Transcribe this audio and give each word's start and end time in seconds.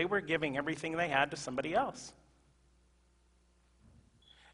They 0.00 0.06
were 0.06 0.22
giving 0.22 0.56
everything 0.56 0.96
they 0.96 1.08
had 1.08 1.30
to 1.32 1.36
somebody 1.36 1.74
else. 1.74 2.14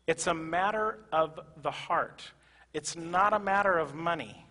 It's 0.08 0.26
a 0.26 0.34
matter 0.34 0.98
of 1.12 1.38
the 1.62 1.70
heart. 1.70 2.24
It's 2.74 2.96
not 2.96 3.32
a 3.32 3.38
matter 3.38 3.78
of 3.78 3.94
money. 3.94 4.44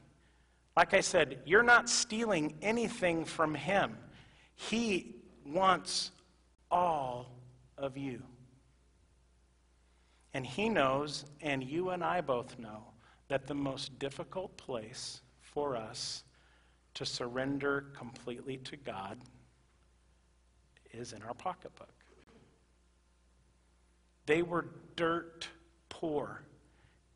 Like 0.78 0.94
I 0.94 1.02
said, 1.02 1.40
you're 1.46 1.64
not 1.64 1.90
stealing 1.90 2.56
anything 2.62 3.26
from 3.26 3.56
him. 3.56 3.98
He 4.56 5.18
wants 5.46 6.12
all 6.72 7.42
of 7.78 7.98
you. 7.98 8.22
And 10.34 10.46
he 10.46 10.70
knows, 10.70 11.26
and 11.42 11.62
you 11.62 11.90
and 11.90 12.06
I 12.06 12.22
both 12.22 12.58
know, 12.58 12.86
that 13.28 13.48
the 13.48 13.54
most 13.54 14.00
difficult 14.00 14.56
place 14.56 15.20
for 15.42 15.76
us 15.76 16.24
to 16.94 17.06
surrender 17.06 17.88
completely 17.98 18.56
to 18.60 18.78
God 18.78 19.18
is 20.98 21.14
in 21.14 21.22
our 21.24 21.34
pocketbook. 21.34 21.94
They 24.26 24.42
were 24.42 24.68
dirt 24.96 25.48
poor. 25.90 26.42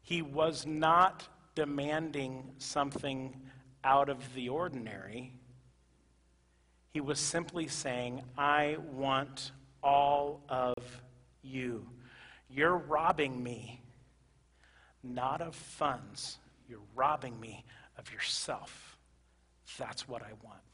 He 0.01 0.21
was 0.21 0.65
not 0.65 1.27
demanding 1.55 2.51
something 2.57 3.35
out 3.83 4.09
of 4.09 4.33
the 4.33 4.49
ordinary. 4.49 5.33
He 6.91 7.01
was 7.01 7.19
simply 7.19 7.67
saying, 7.67 8.23
I 8.37 8.77
want 8.93 9.51
all 9.83 10.41
of 10.49 11.01
you. 11.41 11.87
You're 12.49 12.77
robbing 12.77 13.41
me, 13.41 13.81
not 15.03 15.41
of 15.41 15.55
funds. 15.55 16.37
You're 16.67 16.79
robbing 16.95 17.39
me 17.39 17.63
of 17.97 18.11
yourself. 18.11 18.97
That's 19.77 20.07
what 20.07 20.21
I 20.21 20.33
want. 20.43 20.68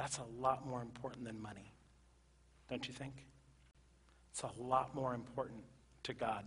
That's 0.00 0.16
a 0.16 0.24
lot 0.40 0.66
more 0.66 0.80
important 0.80 1.26
than 1.26 1.38
money, 1.38 1.74
don't 2.70 2.88
you 2.88 2.94
think? 2.94 3.26
It's 4.30 4.42
a 4.42 4.50
lot 4.58 4.94
more 4.94 5.12
important 5.12 5.60
to 6.04 6.14
God. 6.14 6.46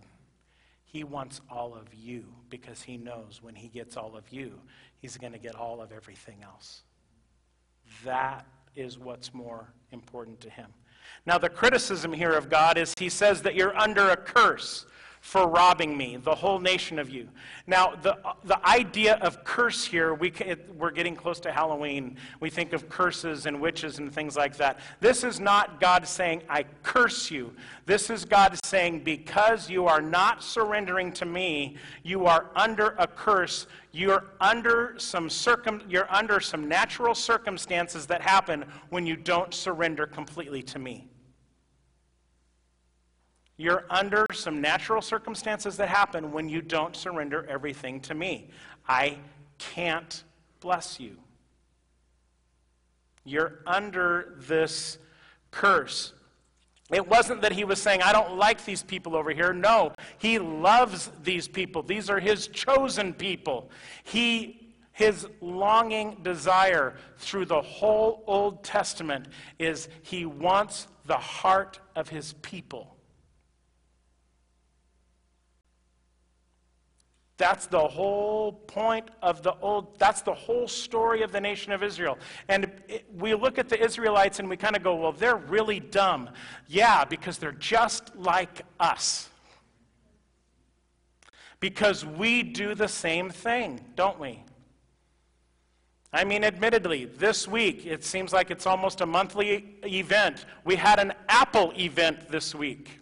He 0.82 1.04
wants 1.04 1.40
all 1.48 1.72
of 1.72 1.94
you 1.94 2.24
because 2.50 2.82
he 2.82 2.96
knows 2.96 3.38
when 3.44 3.54
he 3.54 3.68
gets 3.68 3.96
all 3.96 4.16
of 4.16 4.28
you, 4.32 4.58
he's 4.96 5.16
going 5.16 5.34
to 5.34 5.38
get 5.38 5.54
all 5.54 5.80
of 5.80 5.92
everything 5.92 6.38
else. 6.42 6.82
That 8.04 8.44
is 8.74 8.98
what's 8.98 9.32
more 9.32 9.72
important 9.92 10.40
to 10.40 10.50
him. 10.50 10.72
Now, 11.24 11.38
the 11.38 11.48
criticism 11.48 12.12
here 12.12 12.32
of 12.32 12.50
God 12.50 12.76
is 12.76 12.92
he 12.98 13.08
says 13.08 13.40
that 13.42 13.54
you're 13.54 13.76
under 13.78 14.10
a 14.10 14.16
curse 14.16 14.84
for 15.24 15.48
robbing 15.48 15.96
me, 15.96 16.18
the 16.18 16.34
whole 16.34 16.58
nation 16.58 16.98
of 16.98 17.08
you. 17.08 17.26
Now, 17.66 17.94
the, 18.02 18.18
the 18.44 18.64
idea 18.68 19.14
of 19.22 19.42
curse 19.42 19.82
here, 19.82 20.12
we, 20.12 20.30
we're 20.76 20.90
getting 20.90 21.16
close 21.16 21.40
to 21.40 21.50
Halloween. 21.50 22.18
We 22.40 22.50
think 22.50 22.74
of 22.74 22.90
curses 22.90 23.46
and 23.46 23.58
witches 23.58 23.98
and 23.98 24.12
things 24.12 24.36
like 24.36 24.54
that. 24.58 24.80
This 25.00 25.24
is 25.24 25.40
not 25.40 25.80
God 25.80 26.06
saying, 26.06 26.42
I 26.50 26.66
curse 26.82 27.30
you. 27.30 27.54
This 27.86 28.10
is 28.10 28.26
God 28.26 28.58
saying, 28.66 29.02
because 29.02 29.70
you 29.70 29.86
are 29.86 30.02
not 30.02 30.42
surrendering 30.42 31.10
to 31.14 31.24
me, 31.24 31.78
you 32.02 32.26
are 32.26 32.50
under 32.54 32.94
a 32.98 33.06
curse. 33.06 33.66
You're 33.92 34.26
under 34.42 34.94
some 34.98 35.30
circum, 35.30 35.82
you're 35.88 36.12
under 36.12 36.38
some 36.38 36.68
natural 36.68 37.14
circumstances 37.14 38.04
that 38.06 38.20
happen 38.20 38.66
when 38.90 39.06
you 39.06 39.16
don't 39.16 39.54
surrender 39.54 40.06
completely 40.06 40.62
to 40.64 40.78
me. 40.78 41.08
You're 43.56 43.84
under 43.88 44.26
some 44.32 44.60
natural 44.60 45.00
circumstances 45.00 45.76
that 45.76 45.88
happen 45.88 46.32
when 46.32 46.48
you 46.48 46.60
don't 46.60 46.96
surrender 46.96 47.46
everything 47.48 48.00
to 48.00 48.14
me. 48.14 48.50
I 48.88 49.18
can't 49.58 50.24
bless 50.60 50.98
you. 50.98 51.16
You're 53.24 53.60
under 53.66 54.34
this 54.38 54.98
curse. 55.50 56.12
It 56.92 57.06
wasn't 57.08 57.40
that 57.42 57.52
he 57.52 57.64
was 57.64 57.80
saying, 57.80 58.02
I 58.02 58.12
don't 58.12 58.36
like 58.36 58.64
these 58.64 58.82
people 58.82 59.16
over 59.16 59.30
here. 59.30 59.52
No, 59.52 59.92
he 60.18 60.38
loves 60.38 61.10
these 61.22 61.48
people. 61.48 61.82
These 61.82 62.10
are 62.10 62.20
his 62.20 62.48
chosen 62.48 63.14
people. 63.14 63.70
He, 64.02 64.74
his 64.92 65.26
longing 65.40 66.18
desire 66.22 66.96
through 67.16 67.46
the 67.46 67.62
whole 67.62 68.22
Old 68.26 68.62
Testament 68.64 69.28
is 69.58 69.88
he 70.02 70.26
wants 70.26 70.88
the 71.06 71.16
heart 71.16 71.80
of 71.96 72.08
his 72.08 72.34
people. 72.42 72.93
That's 77.36 77.66
the 77.66 77.80
whole 77.80 78.52
point 78.52 79.08
of 79.20 79.42
the 79.42 79.56
old, 79.60 79.98
that's 79.98 80.22
the 80.22 80.34
whole 80.34 80.68
story 80.68 81.22
of 81.22 81.32
the 81.32 81.40
nation 81.40 81.72
of 81.72 81.82
Israel. 81.82 82.16
And 82.48 82.70
it, 82.88 83.06
we 83.16 83.34
look 83.34 83.58
at 83.58 83.68
the 83.68 83.82
Israelites 83.82 84.38
and 84.38 84.48
we 84.48 84.56
kind 84.56 84.76
of 84.76 84.84
go, 84.84 84.94
well, 84.94 85.12
they're 85.12 85.36
really 85.36 85.80
dumb. 85.80 86.30
Yeah, 86.68 87.04
because 87.04 87.38
they're 87.38 87.52
just 87.52 88.14
like 88.14 88.62
us. 88.78 89.28
Because 91.58 92.04
we 92.04 92.42
do 92.44 92.74
the 92.74 92.88
same 92.88 93.30
thing, 93.30 93.80
don't 93.96 94.20
we? 94.20 94.44
I 96.12 96.22
mean, 96.22 96.44
admittedly, 96.44 97.06
this 97.06 97.48
week, 97.48 97.86
it 97.86 98.04
seems 98.04 98.32
like 98.32 98.52
it's 98.52 98.66
almost 98.66 99.00
a 99.00 99.06
monthly 99.06 99.74
event. 99.84 100.46
We 100.64 100.76
had 100.76 101.00
an 101.00 101.12
Apple 101.28 101.72
event 101.76 102.28
this 102.28 102.54
week. 102.54 103.00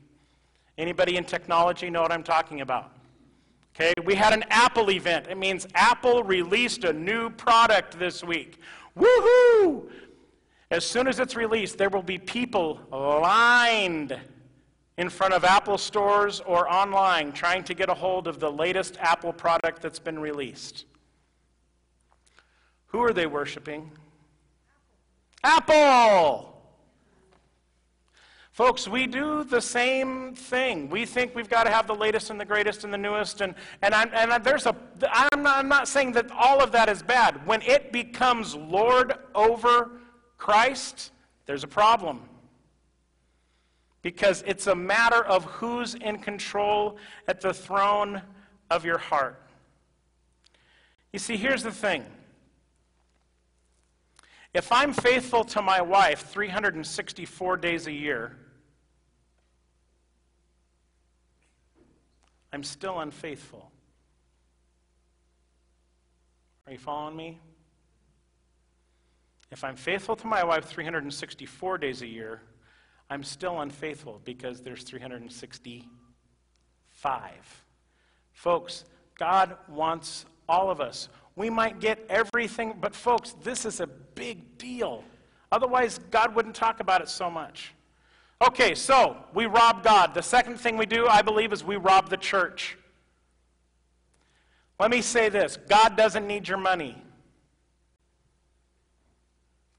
Anybody 0.78 1.19
in 1.19 1.25
technology 1.25 1.91
know 1.91 2.00
what 2.00 2.12
I'm 2.12 2.22
talking 2.22 2.62
about? 2.62 2.93
Okay, 3.74 3.94
we 4.04 4.14
had 4.14 4.34
an 4.34 4.44
Apple 4.50 4.90
event. 4.90 5.26
It 5.28 5.38
means 5.38 5.66
Apple 5.74 6.22
released 6.22 6.84
a 6.84 6.92
new 6.92 7.30
product 7.30 7.98
this 7.98 8.22
week. 8.22 8.58
Woohoo! 8.96 9.90
As 10.70 10.84
soon 10.84 11.06
as 11.06 11.18
it's 11.20 11.36
released, 11.36 11.78
there 11.78 11.88
will 11.88 12.02
be 12.02 12.18
people 12.18 12.80
lined 12.90 14.18
in 14.98 15.08
front 15.08 15.32
of 15.32 15.44
Apple 15.44 15.78
stores 15.78 16.40
or 16.40 16.70
online 16.70 17.32
trying 17.32 17.64
to 17.64 17.74
get 17.74 17.88
a 17.88 17.94
hold 17.94 18.28
of 18.28 18.40
the 18.40 18.50
latest 18.50 18.98
Apple 19.00 19.32
product 19.32 19.80
that's 19.80 19.98
been 19.98 20.18
released. 20.18 20.84
Who 22.88 23.02
are 23.02 23.12
they 23.14 23.26
worshiping? 23.26 23.90
Apple. 25.42 25.74
Apple! 25.74 26.51
Folks, 28.52 28.86
we 28.86 29.06
do 29.06 29.44
the 29.44 29.62
same 29.62 30.34
thing. 30.34 30.90
We 30.90 31.06
think 31.06 31.34
we've 31.34 31.48
got 31.48 31.64
to 31.64 31.70
have 31.70 31.86
the 31.86 31.94
latest 31.94 32.28
and 32.28 32.38
the 32.38 32.44
greatest 32.44 32.84
and 32.84 32.92
the 32.92 32.98
newest. 32.98 33.40
And, 33.40 33.54
and, 33.80 33.94
I'm, 33.94 34.10
and 34.12 34.44
there's 34.44 34.66
a, 34.66 34.76
I'm 35.10 35.42
not, 35.42 35.56
I'm 35.56 35.68
not 35.68 35.88
saying 35.88 36.12
that 36.12 36.30
all 36.30 36.62
of 36.62 36.70
that 36.72 36.90
is 36.90 37.02
bad. 37.02 37.46
When 37.46 37.62
it 37.62 37.92
becomes 37.92 38.54
Lord 38.54 39.14
over 39.34 39.92
Christ, 40.36 41.12
there's 41.46 41.64
a 41.64 41.68
problem. 41.68 42.28
Because 44.02 44.44
it's 44.46 44.66
a 44.66 44.74
matter 44.74 45.24
of 45.24 45.44
who's 45.44 45.94
in 45.94 46.19
control 46.19 46.98
at 47.28 47.40
the 47.40 47.54
throne 47.54 48.20
of 48.70 48.84
your 48.84 48.98
heart. 48.98 49.40
You 51.10 51.19
see, 51.19 51.38
here's 51.38 51.62
the 51.62 51.72
thing. 51.72 52.04
If 54.52 54.70
I'm 54.70 54.92
faithful 54.92 55.44
to 55.44 55.62
my 55.62 55.80
wife 55.80 56.26
364 56.28 57.56
days 57.56 57.86
a 57.86 57.92
year, 57.92 58.36
I'm 62.52 62.62
still 62.62 63.00
unfaithful. 63.00 63.70
Are 66.66 66.72
you 66.72 66.78
following 66.78 67.16
me? 67.16 67.40
If 69.50 69.64
I'm 69.64 69.76
faithful 69.76 70.16
to 70.16 70.26
my 70.26 70.44
wife 70.44 70.64
364 70.64 71.78
days 71.78 72.02
a 72.02 72.06
year, 72.06 72.42
I'm 73.10 73.22
still 73.22 73.60
unfaithful 73.60 74.20
because 74.24 74.62
there's 74.62 74.82
365. 74.82 77.64
Folks, 78.32 78.84
God 79.19 79.56
wants 79.69 80.24
all 80.48 80.70
of 80.70 80.80
us. 80.80 81.08
We 81.36 81.50
might 81.50 81.80
get 81.80 82.06
everything, 82.08 82.78
but 82.80 82.94
folks, 82.94 83.34
this 83.42 83.66
is 83.66 83.80
a 83.80 83.86
big 83.86 84.58
deal. 84.58 85.04
Otherwise, 85.50 85.98
God 86.10 86.34
wouldn't 86.34 86.54
talk 86.54 86.80
about 86.80 87.02
it 87.02 87.08
so 87.08 87.30
much. 87.30 87.75
Okay, 88.42 88.74
so 88.74 89.16
we 89.32 89.46
rob 89.46 89.84
God. 89.84 90.14
The 90.14 90.22
second 90.22 90.58
thing 90.58 90.76
we 90.76 90.86
do, 90.86 91.06
I 91.06 91.22
believe, 91.22 91.52
is 91.52 91.62
we 91.62 91.76
rob 91.76 92.10
the 92.10 92.16
church. 92.16 92.76
Let 94.80 94.90
me 94.90 95.00
say 95.00 95.28
this 95.28 95.56
God 95.68 95.96
doesn't 95.96 96.26
need 96.26 96.48
your 96.48 96.58
money. 96.58 97.00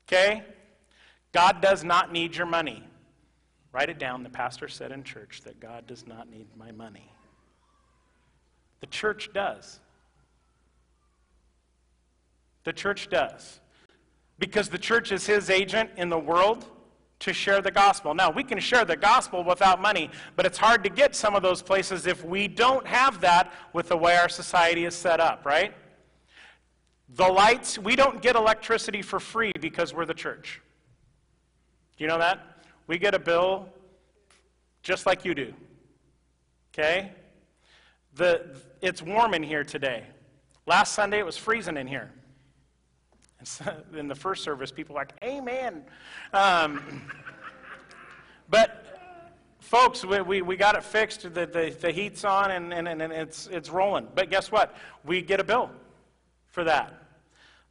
Okay? 0.07 0.43
God 1.33 1.61
does 1.61 1.83
not 1.83 2.13
need 2.13 2.37
your 2.37 2.45
money. 2.45 2.83
Write 3.73 3.89
it 3.89 3.99
down. 3.99 4.23
The 4.23 4.29
pastor 4.29 4.69
said 4.69 4.93
in 4.93 5.03
church 5.03 5.41
that 5.43 5.59
God 5.59 5.85
does 5.85 6.07
not 6.07 6.29
need 6.29 6.47
my 6.55 6.71
money. 6.71 7.11
The 8.79 8.87
church 8.87 9.29
does. 9.33 9.79
The 12.63 12.71
church 12.71 13.09
does. 13.09 13.59
Because 14.39 14.69
the 14.69 14.77
church 14.77 15.11
is 15.11 15.25
his 15.25 15.49
agent 15.49 15.89
in 15.97 16.09
the 16.09 16.19
world 16.19 16.65
to 17.23 17.31
share 17.31 17.61
the 17.61 17.71
gospel. 17.71 18.13
Now, 18.13 18.29
we 18.29 18.43
can 18.43 18.59
share 18.59 18.83
the 18.83 18.97
gospel 18.97 19.45
without 19.45 19.81
money, 19.81 20.09
but 20.35 20.45
it's 20.45 20.57
hard 20.57 20.83
to 20.83 20.89
get 20.89 21.15
some 21.15 21.35
of 21.35 21.41
those 21.41 21.61
places 21.61 22.05
if 22.05 22.23
we 22.25 22.49
don't 22.49 22.85
have 22.85 23.21
that 23.21 23.53
with 23.71 23.87
the 23.87 23.97
way 23.97 24.17
our 24.17 24.27
society 24.27 24.83
is 24.83 24.93
set 24.93 25.21
up, 25.21 25.45
right? 25.45 25.73
The 27.15 27.27
lights, 27.27 27.79
we 27.79 27.95
don't 27.95 28.21
get 28.21 28.35
electricity 28.35 29.01
for 29.01 29.21
free 29.21 29.53
because 29.61 29.93
we're 29.93 30.05
the 30.05 30.13
church. 30.13 30.61
Do 31.97 32.03
you 32.03 32.09
know 32.09 32.17
that? 32.17 32.57
We 32.87 32.97
get 32.97 33.13
a 33.13 33.19
bill 33.19 33.69
just 34.81 35.05
like 35.05 35.23
you 35.23 35.33
do. 35.33 35.53
Okay? 36.73 37.13
The, 38.15 38.59
it's 38.81 39.01
warm 39.01 39.33
in 39.33 39.43
here 39.43 39.63
today. 39.63 40.03
Last 40.65 40.93
Sunday 40.93 41.19
it 41.19 41.25
was 41.25 41.37
freezing 41.37 41.77
in 41.77 41.87
here. 41.87 42.11
And 43.43 43.47
so, 43.49 43.75
in 43.97 44.07
the 44.07 44.15
first 44.15 44.41
service, 44.41 44.71
people 44.71 44.95
were 44.95 45.01
like, 45.01 45.13
Amen. 45.21 45.83
Um, 46.31 47.01
but 48.49 48.85
folks, 49.59 50.05
we, 50.05 50.21
we, 50.21 50.41
we, 50.41 50.55
got 50.55 50.75
it 50.77 50.83
fixed. 50.83 51.23
The, 51.23 51.45
the, 51.45 51.75
the 51.77 51.91
heat's 51.91 52.23
on 52.23 52.51
and, 52.51 52.73
and, 52.73 52.87
and 52.87 53.11
it's, 53.11 53.47
it's 53.47 53.69
rolling. 53.69 54.07
But 54.15 54.29
guess 54.29 54.49
what? 54.49 54.73
We 55.03 55.21
get 55.21 55.41
a 55.41 55.43
bill 55.43 55.71
for 56.47 56.63
that. 56.63 56.93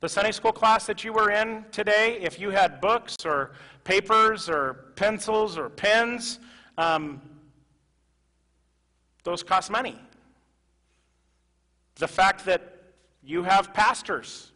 The 0.01 0.11
Sunday 0.11 0.33
school 0.33 0.53
class 0.53 0.85
that 0.85 1.05
you 1.05 1.15
were 1.15 1.31
in 1.31 1.65
today, 1.73 2.19
if 2.21 2.39
you 2.39 2.51
had 2.51 2.79
books 2.83 3.25
or 3.25 3.53
papers 3.83 4.51
or 4.51 4.75
pencils 4.97 5.57
or 5.57 5.71
pens, 5.71 6.39
um, 6.77 7.19
those 9.25 9.43
cost 9.43 9.71
money. 9.71 9.99
The 11.95 12.09
fact 12.09 12.45
that 12.45 12.93
you 13.25 13.43
have 13.45 13.73
pastors, 13.73 14.52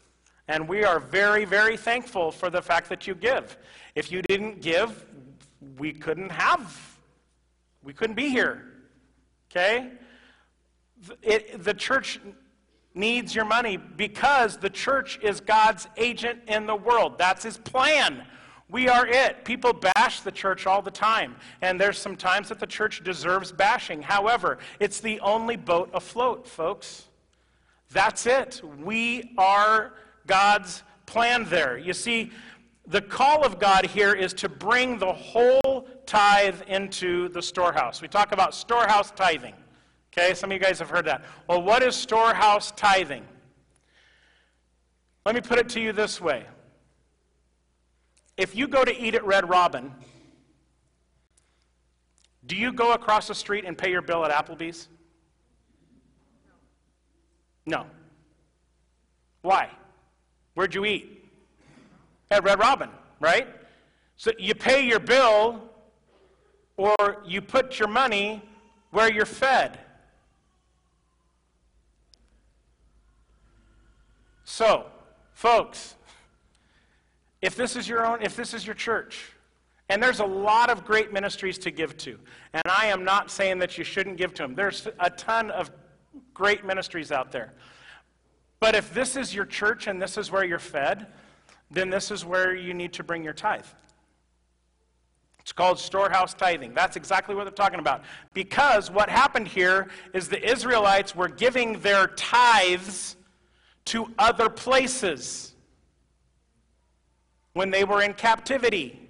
and 0.48 0.68
we 0.68 0.84
are 0.84 1.00
very, 1.00 1.44
very 1.44 1.76
thankful 1.76 2.30
for 2.30 2.50
the 2.50 2.62
fact 2.62 2.88
that 2.88 3.06
you 3.06 3.14
give. 3.14 3.56
If 3.94 4.12
you 4.12 4.22
didn't 4.22 4.60
give, 4.60 5.04
we 5.78 5.92
couldn't 5.92 6.30
have, 6.30 6.98
we 7.82 7.92
couldn't 7.92 8.16
be 8.16 8.28
here. 8.28 8.64
Okay? 9.50 9.90
It, 11.22 11.62
the 11.64 11.74
church 11.74 12.20
needs 12.94 13.34
your 13.34 13.44
money 13.44 13.76
because 13.76 14.56
the 14.56 14.70
church 14.70 15.18
is 15.22 15.40
God's 15.40 15.88
agent 15.96 16.40
in 16.48 16.66
the 16.66 16.76
world. 16.76 17.18
That's 17.18 17.42
his 17.42 17.58
plan. 17.58 18.24
We 18.68 18.88
are 18.88 19.06
it. 19.06 19.44
People 19.44 19.72
bash 19.72 20.20
the 20.22 20.32
church 20.32 20.66
all 20.66 20.82
the 20.82 20.90
time, 20.90 21.36
and 21.62 21.80
there's 21.80 21.98
some 21.98 22.16
times 22.16 22.48
that 22.48 22.58
the 22.58 22.66
church 22.66 23.04
deserves 23.04 23.52
bashing. 23.52 24.02
However, 24.02 24.58
it's 24.80 24.98
the 24.98 25.20
only 25.20 25.54
boat 25.56 25.88
afloat, 25.94 26.48
folks. 26.48 27.04
That's 27.92 28.26
it. 28.26 28.60
We 28.82 29.34
are 29.38 29.92
God's 30.26 30.82
plan 31.06 31.44
there. 31.44 31.78
You 31.78 31.92
see, 31.92 32.32
the 32.86 33.00
call 33.00 33.44
of 33.44 33.58
God 33.58 33.86
here 33.86 34.12
is 34.12 34.32
to 34.34 34.48
bring 34.48 34.98
the 34.98 35.12
whole 35.12 35.88
tithe 36.06 36.62
into 36.68 37.28
the 37.30 37.42
storehouse. 37.42 38.00
We 38.00 38.08
talk 38.08 38.32
about 38.32 38.54
storehouse 38.54 39.10
tithing. 39.10 39.54
Okay, 40.12 40.34
some 40.34 40.50
of 40.50 40.54
you 40.54 40.60
guys 40.60 40.78
have 40.78 40.90
heard 40.90 41.04
that. 41.06 41.24
Well, 41.48 41.62
what 41.62 41.82
is 41.82 41.94
storehouse 41.94 42.72
tithing? 42.72 43.24
Let 45.24 45.34
me 45.34 45.40
put 45.40 45.58
it 45.58 45.68
to 45.70 45.80
you 45.80 45.92
this 45.92 46.20
way. 46.20 46.44
If 48.36 48.54
you 48.54 48.68
go 48.68 48.84
to 48.84 48.96
eat 48.96 49.14
at 49.14 49.24
Red 49.24 49.48
Robin, 49.48 49.92
do 52.46 52.54
you 52.54 52.72
go 52.72 52.92
across 52.92 53.26
the 53.28 53.34
street 53.34 53.64
and 53.64 53.76
pay 53.76 53.90
your 53.90 54.02
bill 54.02 54.24
at 54.24 54.30
Applebee's? 54.30 54.88
No. 57.66 57.86
Why? 59.42 59.70
Where'd 60.56 60.74
you 60.74 60.86
eat? 60.86 61.22
At 62.30 62.42
Red 62.42 62.58
Robin, 62.58 62.88
right? 63.20 63.46
So 64.16 64.32
you 64.38 64.54
pay 64.54 64.86
your 64.86 64.98
bill 64.98 65.60
or 66.78 67.22
you 67.26 67.42
put 67.42 67.78
your 67.78 67.88
money 67.88 68.42
where 68.90 69.12
you're 69.12 69.26
fed. 69.26 69.78
So, 74.44 74.86
folks, 75.34 75.94
if 77.42 77.54
this 77.54 77.76
is 77.76 77.86
your 77.86 78.06
own, 78.06 78.22
if 78.22 78.34
this 78.34 78.54
is 78.54 78.64
your 78.66 78.74
church, 78.74 79.32
and 79.90 80.02
there's 80.02 80.20
a 80.20 80.26
lot 80.26 80.70
of 80.70 80.86
great 80.86 81.12
ministries 81.12 81.58
to 81.58 81.70
give 81.70 81.98
to, 81.98 82.18
and 82.54 82.62
I 82.64 82.86
am 82.86 83.04
not 83.04 83.30
saying 83.30 83.58
that 83.58 83.76
you 83.76 83.84
shouldn't 83.84 84.16
give 84.16 84.32
to 84.34 84.44
them. 84.44 84.54
There's 84.54 84.88
a 85.00 85.10
ton 85.10 85.50
of 85.50 85.70
great 86.32 86.64
ministries 86.64 87.12
out 87.12 87.30
there. 87.30 87.52
But 88.66 88.74
if 88.74 88.92
this 88.92 89.14
is 89.14 89.32
your 89.32 89.44
church 89.44 89.86
and 89.86 90.02
this 90.02 90.18
is 90.18 90.32
where 90.32 90.44
you're 90.44 90.58
fed, 90.58 91.06
then 91.70 91.88
this 91.88 92.10
is 92.10 92.24
where 92.24 92.52
you 92.52 92.74
need 92.74 92.92
to 92.94 93.04
bring 93.04 93.22
your 93.22 93.32
tithe. 93.32 93.64
It's 95.38 95.52
called 95.52 95.78
storehouse 95.78 96.34
tithing. 96.34 96.74
That's 96.74 96.96
exactly 96.96 97.36
what 97.36 97.44
they're 97.44 97.52
talking 97.52 97.78
about. 97.78 98.02
Because 98.34 98.90
what 98.90 99.08
happened 99.08 99.46
here 99.46 99.86
is 100.12 100.28
the 100.28 100.44
Israelites 100.44 101.14
were 101.14 101.28
giving 101.28 101.78
their 101.78 102.08
tithes 102.08 103.14
to 103.84 104.12
other 104.18 104.48
places 104.48 105.54
when 107.52 107.70
they 107.70 107.84
were 107.84 108.02
in 108.02 108.14
captivity. 108.14 109.08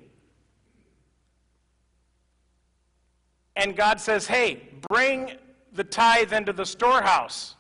And 3.57 3.75
God 3.75 4.03
says, 4.03 4.27
hey, 4.27 4.69
bring 4.91 5.39
the 5.73 5.85
tithe 5.85 6.35
into 6.35 6.53
the 6.53 6.67
storehouse 6.67 7.55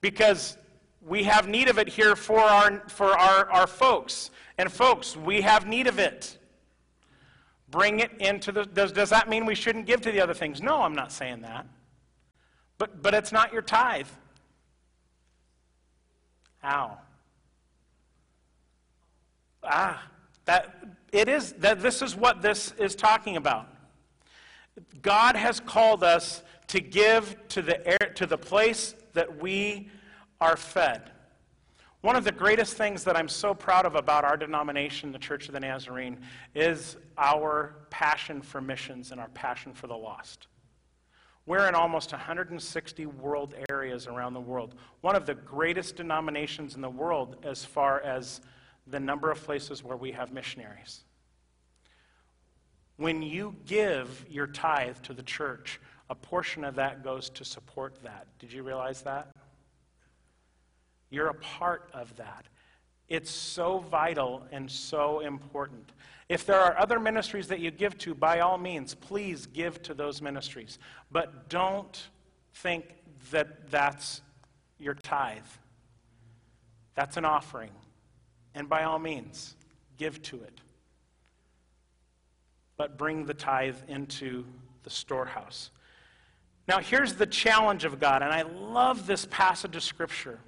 because 0.00 0.58
we 1.06 1.24
have 1.24 1.48
need 1.48 1.68
of 1.68 1.78
it 1.78 1.88
here 1.88 2.16
for 2.16 2.40
our, 2.40 2.82
for 2.88 3.16
our, 3.18 3.50
our 3.50 3.66
folks. 3.66 4.30
And 4.56 4.72
folks, 4.72 5.16
we 5.16 5.40
have 5.42 5.66
need 5.66 5.86
of 5.86 5.98
it. 5.98 6.38
Bring 7.70 8.00
it 8.00 8.12
into 8.20 8.52
the. 8.52 8.64
Does, 8.64 8.92
does 8.92 9.10
that 9.10 9.28
mean 9.28 9.46
we 9.46 9.54
shouldn't 9.54 9.86
give 9.86 10.00
to 10.02 10.12
the 10.12 10.20
other 10.20 10.34
things? 10.34 10.62
No, 10.62 10.82
I'm 10.82 10.94
not 10.94 11.10
saying 11.10 11.42
that. 11.42 11.66
But, 12.78 13.02
but 13.02 13.14
it's 13.14 13.32
not 13.32 13.52
your 13.52 13.62
tithe. 13.62 14.06
How? 16.58 16.98
Ah, 19.62 20.02
that 20.44 20.96
it 21.12 21.28
is 21.28 21.52
that 21.54 21.80
this 21.80 22.00
is 22.00 22.14
what 22.14 22.42
this 22.42 22.72
is 22.78 22.94
talking 22.94 23.36
about. 23.36 23.66
God 25.02 25.36
has 25.36 25.60
called 25.60 26.04
us 26.04 26.42
to 26.68 26.80
give 26.80 27.36
to 27.48 27.62
the 27.62 27.86
air, 27.86 28.12
to 28.14 28.26
the 28.26 28.38
place 28.38 28.94
that 29.14 29.40
we 29.40 29.88
are 30.44 30.58
fed. 30.58 31.10
One 32.02 32.16
of 32.16 32.24
the 32.24 32.32
greatest 32.32 32.76
things 32.76 33.02
that 33.04 33.16
I'm 33.16 33.28
so 33.28 33.54
proud 33.54 33.86
of 33.86 33.94
about 33.94 34.26
our 34.26 34.36
denomination, 34.36 35.10
the 35.10 35.18
Church 35.18 35.48
of 35.48 35.54
the 35.54 35.60
Nazarene, 35.60 36.20
is 36.54 36.98
our 37.16 37.76
passion 37.88 38.42
for 38.42 38.60
missions 38.60 39.10
and 39.10 39.18
our 39.18 39.28
passion 39.28 39.72
for 39.72 39.86
the 39.86 39.96
lost. 39.96 40.48
We're 41.46 41.66
in 41.66 41.74
almost 41.74 42.12
160 42.12 43.06
world 43.06 43.54
areas 43.70 44.06
around 44.06 44.34
the 44.34 44.40
world. 44.40 44.74
One 45.00 45.16
of 45.16 45.24
the 45.24 45.34
greatest 45.34 45.96
denominations 45.96 46.74
in 46.74 46.82
the 46.82 46.90
world 46.90 47.38
as 47.42 47.64
far 47.64 48.02
as 48.02 48.42
the 48.86 49.00
number 49.00 49.30
of 49.30 49.42
places 49.42 49.82
where 49.82 49.96
we 49.96 50.12
have 50.12 50.30
missionaries. 50.30 51.04
When 52.98 53.22
you 53.22 53.56
give 53.64 54.26
your 54.28 54.46
tithe 54.46 54.98
to 55.04 55.14
the 55.14 55.22
church, 55.22 55.80
a 56.10 56.14
portion 56.14 56.64
of 56.64 56.74
that 56.74 57.02
goes 57.02 57.30
to 57.30 57.46
support 57.46 58.02
that. 58.02 58.26
Did 58.38 58.52
you 58.52 58.62
realize 58.62 59.00
that? 59.02 59.28
You're 61.10 61.28
a 61.28 61.34
part 61.34 61.88
of 61.92 62.14
that. 62.16 62.46
It's 63.08 63.30
so 63.30 63.78
vital 63.78 64.46
and 64.50 64.70
so 64.70 65.20
important. 65.20 65.92
If 66.28 66.46
there 66.46 66.58
are 66.58 66.78
other 66.78 66.98
ministries 66.98 67.48
that 67.48 67.60
you 67.60 67.70
give 67.70 67.98
to, 67.98 68.14
by 68.14 68.40
all 68.40 68.56
means, 68.56 68.94
please 68.94 69.46
give 69.46 69.82
to 69.82 69.94
those 69.94 70.22
ministries. 70.22 70.78
But 71.12 71.48
don't 71.48 72.08
think 72.54 72.96
that 73.30 73.70
that's 73.70 74.22
your 74.78 74.94
tithe. 74.94 75.42
That's 76.94 77.16
an 77.16 77.24
offering. 77.24 77.70
And 78.54 78.68
by 78.68 78.84
all 78.84 78.98
means, 78.98 79.56
give 79.98 80.22
to 80.22 80.42
it. 80.42 80.60
But 82.76 82.96
bring 82.96 83.26
the 83.26 83.34
tithe 83.34 83.76
into 83.88 84.44
the 84.82 84.90
storehouse. 84.90 85.70
Now, 86.66 86.78
here's 86.78 87.14
the 87.14 87.26
challenge 87.26 87.84
of 87.84 88.00
God, 88.00 88.22
and 88.22 88.32
I 88.32 88.42
love 88.42 89.06
this 89.06 89.26
passage 89.30 89.76
of 89.76 89.82
Scripture. 89.82 90.38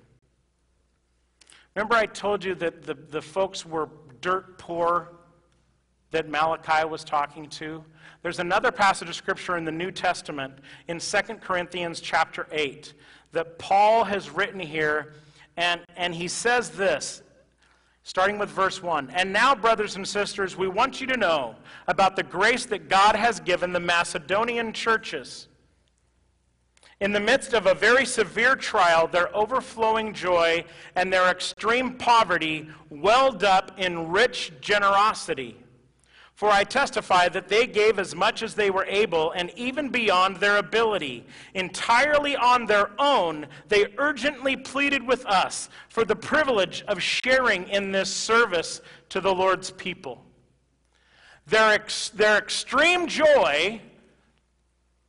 Remember, 1.77 1.95
I 1.95 2.07
told 2.07 2.43
you 2.43 2.55
that 2.55 2.85
the, 2.85 2.95
the 2.95 3.21
folks 3.21 3.67
were 3.67 3.91
dirt 4.23 4.57
poor 4.57 5.13
that 6.11 6.27
Malachi 6.27 6.87
was 6.89 7.05
talking 7.05 7.51
to? 7.51 7.85
There's 8.23 8.39
another 8.39 8.73
passage 8.73 9.11
of 9.11 9.15
scripture 9.15 9.59
in 9.59 9.67
the 9.67 9.73
New 9.73 9.91
Testament 9.91 10.55
in 10.89 10.99
2 10.99 11.19
Corinthians 11.43 12.01
chapter 12.01 12.49
8 12.51 12.95
that 13.33 13.59
Paul 13.59 14.05
has 14.05 14.31
written 14.31 14.59
here, 14.59 15.13
and, 15.59 15.83
and 15.99 16.15
he 16.15 16.29
says 16.29 16.71
this, 16.71 17.21
starting 18.05 18.39
with 18.39 18.49
verse 18.49 18.83
1. 18.83 19.11
And 19.11 19.31
now, 19.31 19.55
brothers 19.55 19.97
and 19.97 20.09
sisters, 20.09 20.57
we 20.57 20.69
want 20.69 21.03
you 21.03 21.07
to 21.09 21.17
know 21.19 21.57
about 21.89 22.17
the 22.17 22.23
grace 22.23 22.65
that 22.67 22.89
God 22.89 23.17
has 23.17 23.39
given 23.39 23.75
the 23.75 23.81
Macedonian 23.81 24.73
churches. 24.73 25.49
In 27.01 27.13
the 27.13 27.21
midst 27.21 27.53
of 27.53 27.67
a 27.67 27.75
very 27.75 28.07
severe 28.07 28.57
trial, 28.57 29.07
their 29.07 29.35
overflowing 29.37 30.15
joy 30.15 30.65
and 30.95 31.13
their 31.13 31.29
extreme 31.29 31.95
poverty 31.95 32.69
welled 32.89 33.45
up 33.45 33.79
in 33.79 34.09
rich 34.09 34.53
generosity. 34.63 35.59
For 36.37 36.51
I 36.51 36.65
testify 36.65 37.29
that 37.31 37.49
they 37.49 37.67
gave 37.67 37.99
as 37.99 38.15
much 38.15 38.43
as 38.43 38.55
they 38.55 38.71
were 38.71 38.85
able, 38.85 39.33
and 39.33 39.51
even 39.57 39.89
beyond 39.89 40.37
their 40.37 40.59
ability. 40.59 41.27
Entirely 41.55 42.37
on 42.37 42.67
their 42.67 42.91
own, 42.99 43.47
they 43.69 43.95
urgently 43.97 44.55
pleaded 44.55 45.03
with 45.03 45.25
us 45.25 45.71
for 45.89 46.05
the 46.05 46.17
privilege 46.17 46.83
of 46.89 47.03
sharing 47.03 47.67
in 47.69 47.91
this 47.91 48.13
service 48.13 48.83
to 49.09 49.21
the 49.23 49.35
Lord's 49.35 49.71
people. 49.71 50.25
Their, 51.47 51.73
ex, 51.73 52.11
their 52.11 52.37
extreme 52.37 53.07
joy, 53.07 53.81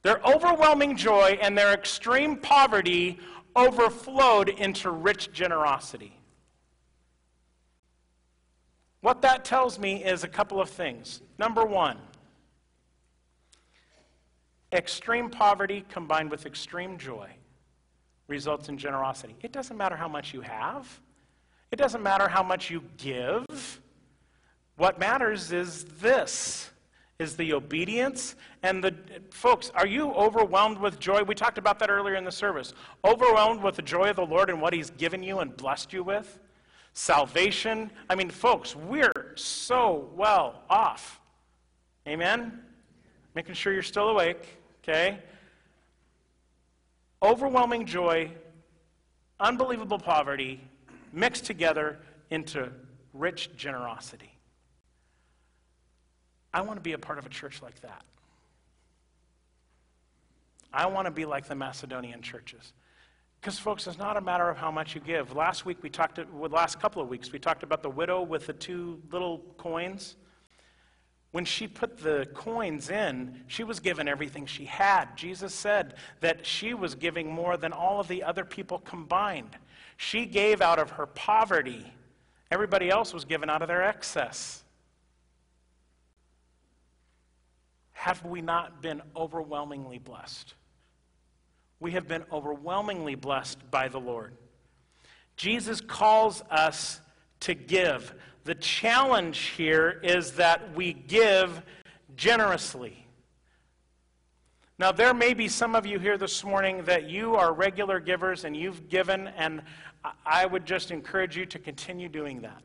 their 0.08 0.26
overwhelming 0.26 0.96
joy, 0.96 1.38
and 1.42 1.58
their 1.58 1.74
extreme 1.74 2.38
poverty 2.38 3.20
overflowed 3.58 4.48
into 4.48 4.90
rich 4.90 5.34
generosity. 5.34 6.18
What 9.02 9.22
that 9.24 9.44
tells 9.44 9.78
me 9.78 10.06
is 10.06 10.24
a 10.24 10.30
couple 10.30 10.62
of 10.62 10.70
things. 10.70 11.22
Number 11.38 11.66
one, 11.66 11.98
extreme 14.72 15.30
poverty 15.30 15.84
combined 15.90 16.32
with 16.32 16.46
extreme 16.46 16.98
joy 16.98 17.30
results 18.30 18.70
in 18.70 18.78
generosity. 18.78 19.36
It 19.42 19.52
doesn't 19.52 19.76
matter 19.76 19.98
how 19.98 20.08
much 20.08 20.34
you 20.34 20.40
have, 20.40 21.02
it 21.70 21.76
doesn't 21.76 22.02
matter 22.02 22.30
how 22.30 22.44
much 22.44 22.70
you 22.70 22.82
give. 22.96 23.82
What 24.78 25.00
matters 25.00 25.52
is 25.52 25.84
this 26.00 26.70
is 27.20 27.36
the 27.36 27.52
obedience 27.54 28.36
and 28.62 28.84
the 28.84 28.94
folks 29.32 29.72
are 29.74 29.88
you 29.88 30.12
overwhelmed 30.14 30.78
with 30.78 31.00
joy? 31.00 31.24
We 31.24 31.34
talked 31.34 31.58
about 31.58 31.80
that 31.80 31.90
earlier 31.90 32.16
in 32.16 32.24
the 32.24 32.32
service. 32.32 32.74
Overwhelmed 33.04 33.64
with 33.64 33.76
the 33.76 33.82
joy 33.82 34.12
of 34.12 34.18
the 34.18 34.26
lord 34.26 34.52
and 34.52 34.62
what 34.62 34.72
he's 34.72 34.92
given 34.92 35.24
you 35.24 35.40
and 35.40 35.56
blessed 35.58 35.94
you 35.94 36.04
with? 36.04 36.40
Salvation? 36.94 37.90
I 38.08 38.16
mean 38.16 38.30
folks 38.30 38.76
we're 38.76 39.34
so 39.36 40.10
well 40.16 40.62
off. 40.70 41.20
Amen? 42.08 42.60
Making 43.34 43.56
sure 43.56 43.74
you're 43.74 43.82
still 43.82 44.10
awake 44.10 44.60
okay? 44.84 45.18
Overwhelming 47.24 47.88
joy 47.88 48.32
unbelievable 49.40 50.00
poverty 50.00 50.62
mixed 51.14 51.46
together 51.46 51.98
into 52.30 52.72
rich 53.14 53.50
generosity 53.58 54.37
I 56.54 56.62
want 56.62 56.78
to 56.78 56.82
be 56.82 56.94
a 56.94 56.98
part 56.98 57.20
of 57.20 57.26
a 57.26 57.30
church 57.30 57.62
like 57.62 57.80
that. 57.82 58.04
I 60.74 60.86
want 60.86 61.06
to 61.06 61.12
be 61.12 61.26
like 61.26 61.48
the 61.48 61.56
Macedonian 61.56 62.22
churches. 62.22 62.74
Because, 63.40 63.60
folks, 63.60 63.88
it's 63.88 63.98
not 63.98 64.18
a 64.18 64.22
matter 64.22 64.50
of 64.50 64.58
how 64.58 64.72
much 64.72 64.96
you 64.96 65.02
give. 65.02 65.36
Last 65.36 65.66
week, 65.66 65.78
we 65.82 65.90
talked, 65.90 66.20
well, 66.34 66.50
last 66.50 66.80
couple 66.80 67.02
of 67.02 67.08
weeks, 67.08 67.32
we 67.32 67.40
talked 67.40 67.64
about 67.64 67.84
the 67.84 67.90
widow 67.90 68.22
with 68.22 68.48
the 68.48 68.54
two 68.54 69.02
little 69.12 69.40
coins. 69.58 70.16
When 71.32 71.46
she 71.46 71.68
put 71.68 71.98
the 71.98 72.28
coins 72.34 72.90
in, 72.90 73.44
she 73.48 73.64
was 73.64 73.80
given 73.80 74.08
everything 74.08 74.46
she 74.46 74.66
had. 74.66 75.16
Jesus 75.16 75.54
said 75.54 75.96
that 76.22 76.46
she 76.46 76.74
was 76.74 76.96
giving 76.96 77.32
more 77.32 77.58
than 77.58 77.74
all 77.74 78.00
of 78.00 78.08
the 78.08 78.24
other 78.24 78.44
people 78.44 78.80
combined. 78.80 79.56
She 79.98 80.26
gave 80.26 80.62
out 80.62 80.80
of 80.80 80.92
her 80.92 81.06
poverty, 81.06 81.86
everybody 82.50 82.90
else 82.90 83.14
was 83.14 83.26
given 83.26 83.50
out 83.50 83.62
of 83.62 83.68
their 83.68 83.84
excess. 83.84 84.64
Have 88.08 88.24
we 88.24 88.40
not 88.40 88.82
been 88.82 89.02
overwhelmingly 89.18 89.98
blessed? 89.98 90.54
We 91.82 91.92
have 91.92 92.08
been 92.08 92.24
overwhelmingly 92.32 93.16
blessed 93.16 93.70
by 93.70 93.90
the 93.90 94.00
Lord. 94.00 94.34
Jesus 95.36 95.82
calls 95.82 96.42
us 96.50 97.02
to 97.42 97.54
give. 97.54 98.16
The 98.46 98.56
challenge 98.56 99.50
here 99.58 100.00
is 100.04 100.32
that 100.34 100.74
we 100.74 100.94
give 100.94 101.62
generously. 102.16 103.06
Now, 104.80 104.94
there 104.94 105.14
may 105.14 105.34
be 105.34 105.50
some 105.50 105.76
of 105.76 105.86
you 105.86 106.00
here 106.00 106.18
this 106.18 106.46
morning 106.46 106.86
that 106.86 107.10
you 107.10 107.36
are 107.36 107.52
regular 107.52 108.00
givers 108.00 108.46
and 108.46 108.56
you've 108.56 108.88
given, 108.88 109.28
and 109.36 109.62
I 110.26 110.46
would 110.46 110.66
just 110.66 110.92
encourage 110.92 111.36
you 111.36 111.46
to 111.48 111.60
continue 111.60 112.08
doing 112.08 112.40
that. 112.40 112.64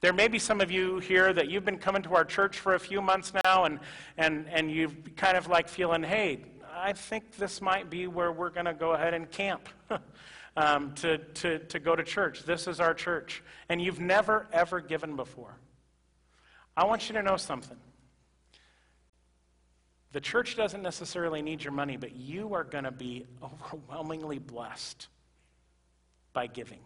There 0.00 0.14
may 0.14 0.28
be 0.28 0.38
some 0.38 0.62
of 0.62 0.70
you 0.70 0.98
here 0.98 1.32
that 1.32 1.50
you've 1.50 1.64
been 1.64 1.78
coming 1.78 2.02
to 2.02 2.14
our 2.14 2.24
church 2.24 2.58
for 2.58 2.74
a 2.74 2.80
few 2.80 3.02
months 3.02 3.32
now, 3.44 3.64
and, 3.64 3.78
and, 4.16 4.48
and 4.48 4.70
you've 4.70 5.14
kind 5.14 5.36
of 5.36 5.46
like 5.46 5.68
feeling, 5.68 6.02
hey, 6.02 6.44
I 6.74 6.94
think 6.94 7.36
this 7.36 7.60
might 7.60 7.90
be 7.90 8.06
where 8.06 8.32
we're 8.32 8.50
going 8.50 8.64
to 8.64 8.72
go 8.72 8.92
ahead 8.92 9.12
and 9.12 9.30
camp 9.30 9.68
um, 10.56 10.94
to, 10.94 11.18
to, 11.18 11.58
to 11.58 11.78
go 11.78 11.94
to 11.94 12.02
church. 12.02 12.44
This 12.44 12.66
is 12.66 12.80
our 12.80 12.94
church. 12.94 13.42
And 13.68 13.80
you've 13.80 14.00
never, 14.00 14.46
ever 14.52 14.80
given 14.80 15.16
before. 15.16 15.54
I 16.74 16.84
want 16.84 17.10
you 17.10 17.14
to 17.16 17.22
know 17.22 17.36
something. 17.36 17.76
The 20.12 20.20
church 20.20 20.56
doesn't 20.56 20.82
necessarily 20.82 21.42
need 21.42 21.62
your 21.62 21.74
money, 21.74 21.98
but 21.98 22.16
you 22.16 22.54
are 22.54 22.64
going 22.64 22.84
to 22.84 22.90
be 22.90 23.26
overwhelmingly 23.42 24.38
blessed 24.38 25.08
by 26.32 26.46
giving. 26.46 26.80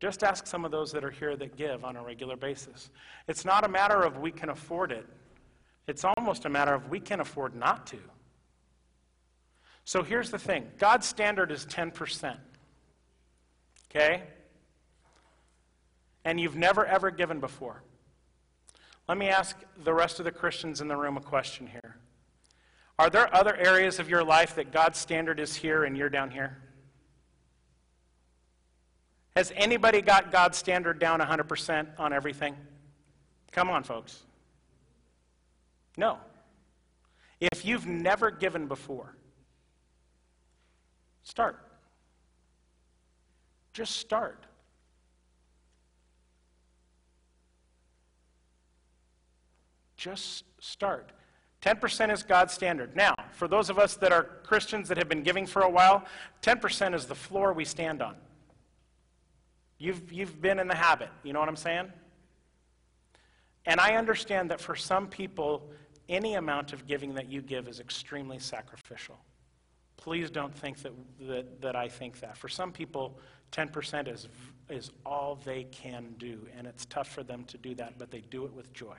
Just 0.00 0.22
ask 0.22 0.46
some 0.46 0.64
of 0.64 0.70
those 0.70 0.92
that 0.92 1.04
are 1.04 1.10
here 1.10 1.36
that 1.36 1.56
give 1.56 1.84
on 1.84 1.96
a 1.96 2.02
regular 2.02 2.36
basis. 2.36 2.90
It's 3.26 3.44
not 3.44 3.64
a 3.64 3.68
matter 3.68 4.02
of 4.02 4.18
we 4.18 4.30
can 4.30 4.50
afford 4.50 4.92
it, 4.92 5.06
it's 5.86 6.04
almost 6.04 6.44
a 6.44 6.48
matter 6.48 6.74
of 6.74 6.88
we 6.88 7.00
can 7.00 7.20
afford 7.20 7.54
not 7.54 7.86
to. 7.88 7.98
So 9.84 10.02
here's 10.02 10.30
the 10.30 10.38
thing 10.38 10.70
God's 10.78 11.06
standard 11.06 11.50
is 11.50 11.64
10%. 11.66 12.36
Okay? 13.90 14.22
And 16.24 16.38
you've 16.38 16.56
never 16.56 16.84
ever 16.84 17.10
given 17.10 17.40
before. 17.40 17.82
Let 19.08 19.16
me 19.16 19.28
ask 19.30 19.56
the 19.82 19.94
rest 19.94 20.18
of 20.18 20.26
the 20.26 20.30
Christians 20.30 20.82
in 20.82 20.88
the 20.88 20.96
room 20.96 21.16
a 21.16 21.20
question 21.22 21.66
here. 21.66 21.96
Are 22.98 23.08
there 23.08 23.34
other 23.34 23.56
areas 23.56 23.98
of 23.98 24.10
your 24.10 24.22
life 24.22 24.54
that 24.56 24.70
God's 24.72 24.98
standard 24.98 25.40
is 25.40 25.54
here 25.54 25.84
and 25.84 25.96
you're 25.96 26.10
down 26.10 26.30
here? 26.30 26.58
Has 29.38 29.52
anybody 29.54 30.02
got 30.02 30.32
God's 30.32 30.58
standard 30.58 30.98
down 30.98 31.20
100% 31.20 31.86
on 31.96 32.12
everything? 32.12 32.56
Come 33.52 33.70
on, 33.70 33.84
folks. 33.84 34.24
No. 35.96 36.18
If 37.40 37.64
you've 37.64 37.86
never 37.86 38.32
given 38.32 38.66
before, 38.66 39.14
start. 41.22 41.56
Just 43.72 43.98
start. 43.98 44.44
Just 49.96 50.42
start. 50.58 51.12
10% 51.62 52.12
is 52.12 52.24
God's 52.24 52.54
standard. 52.54 52.96
Now, 52.96 53.14
for 53.30 53.46
those 53.46 53.70
of 53.70 53.78
us 53.78 53.94
that 53.98 54.10
are 54.10 54.24
Christians 54.42 54.88
that 54.88 54.98
have 54.98 55.08
been 55.08 55.22
giving 55.22 55.46
for 55.46 55.62
a 55.62 55.70
while, 55.70 56.04
10% 56.42 56.92
is 56.92 57.06
the 57.06 57.14
floor 57.14 57.52
we 57.52 57.64
stand 57.64 58.02
on. 58.02 58.16
You've, 59.78 60.12
you've 60.12 60.40
been 60.40 60.58
in 60.58 60.68
the 60.68 60.74
habit. 60.74 61.10
You 61.22 61.32
know 61.32 61.40
what 61.40 61.48
I'm 61.48 61.56
saying? 61.56 61.92
And 63.66 63.80
I 63.80 63.96
understand 63.96 64.50
that 64.50 64.60
for 64.60 64.74
some 64.74 65.06
people, 65.06 65.70
any 66.08 66.34
amount 66.34 66.72
of 66.72 66.86
giving 66.86 67.14
that 67.14 67.30
you 67.30 67.42
give 67.42 67.68
is 67.68 67.80
extremely 67.80 68.38
sacrificial. 68.38 69.18
Please 69.96 70.30
don't 70.30 70.54
think 70.54 70.78
that, 70.82 70.92
that, 71.20 71.60
that 71.60 71.76
I 71.76 71.88
think 71.88 72.20
that. 72.20 72.36
For 72.36 72.48
some 72.48 72.72
people, 72.72 73.18
10% 73.52 74.12
is, 74.12 74.28
is 74.70 74.90
all 75.04 75.38
they 75.44 75.64
can 75.64 76.14
do, 76.18 76.46
and 76.56 76.66
it's 76.66 76.86
tough 76.86 77.08
for 77.08 77.22
them 77.22 77.44
to 77.44 77.58
do 77.58 77.74
that, 77.74 77.98
but 77.98 78.10
they 78.10 78.20
do 78.20 78.44
it 78.44 78.52
with 78.52 78.72
joy. 78.72 78.96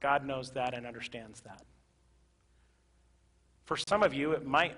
God 0.00 0.26
knows 0.26 0.50
that 0.52 0.74
and 0.74 0.86
understands 0.86 1.40
that. 1.40 1.62
For 3.64 3.76
some 3.76 4.02
of 4.02 4.12
you, 4.12 4.32
it 4.32 4.44
might 4.44 4.76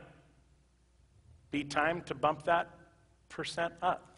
be 1.50 1.64
time 1.64 2.02
to 2.02 2.14
bump 2.14 2.44
that 2.44 2.70
percent 3.28 3.72
up. 3.82 4.13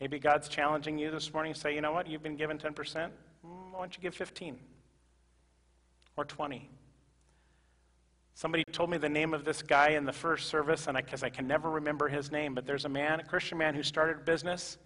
Maybe 0.00 0.18
God's 0.18 0.48
challenging 0.48 0.98
you 0.98 1.10
this 1.10 1.32
morning. 1.32 1.54
Say, 1.54 1.74
you 1.74 1.80
know 1.80 1.92
what? 1.92 2.06
You've 2.06 2.22
been 2.22 2.36
given 2.36 2.58
10%. 2.58 2.74
Mm, 2.74 3.10
why 3.44 3.78
don't 3.78 3.96
you 3.96 4.02
give 4.02 4.14
15 4.14 4.58
or 6.16 6.24
20? 6.24 6.68
Somebody 8.34 8.64
told 8.70 8.90
me 8.90 8.98
the 8.98 9.08
name 9.08 9.32
of 9.32 9.46
this 9.46 9.62
guy 9.62 9.90
in 9.90 10.04
the 10.04 10.12
first 10.12 10.48
service, 10.48 10.86
and 10.88 10.96
because 10.98 11.22
I, 11.22 11.28
I, 11.28 11.30
can 11.30 11.46
never 11.46 11.70
remember 11.70 12.08
his 12.08 12.30
name, 12.30 12.54
but 12.54 12.66
there's 12.66 12.84
a 12.84 12.88
man, 12.88 13.20
a 13.20 13.24
Christian 13.24 13.56
man, 13.56 13.74
who 13.74 13.82
started 13.82 14.18
a 14.18 14.20
business. 14.20 14.76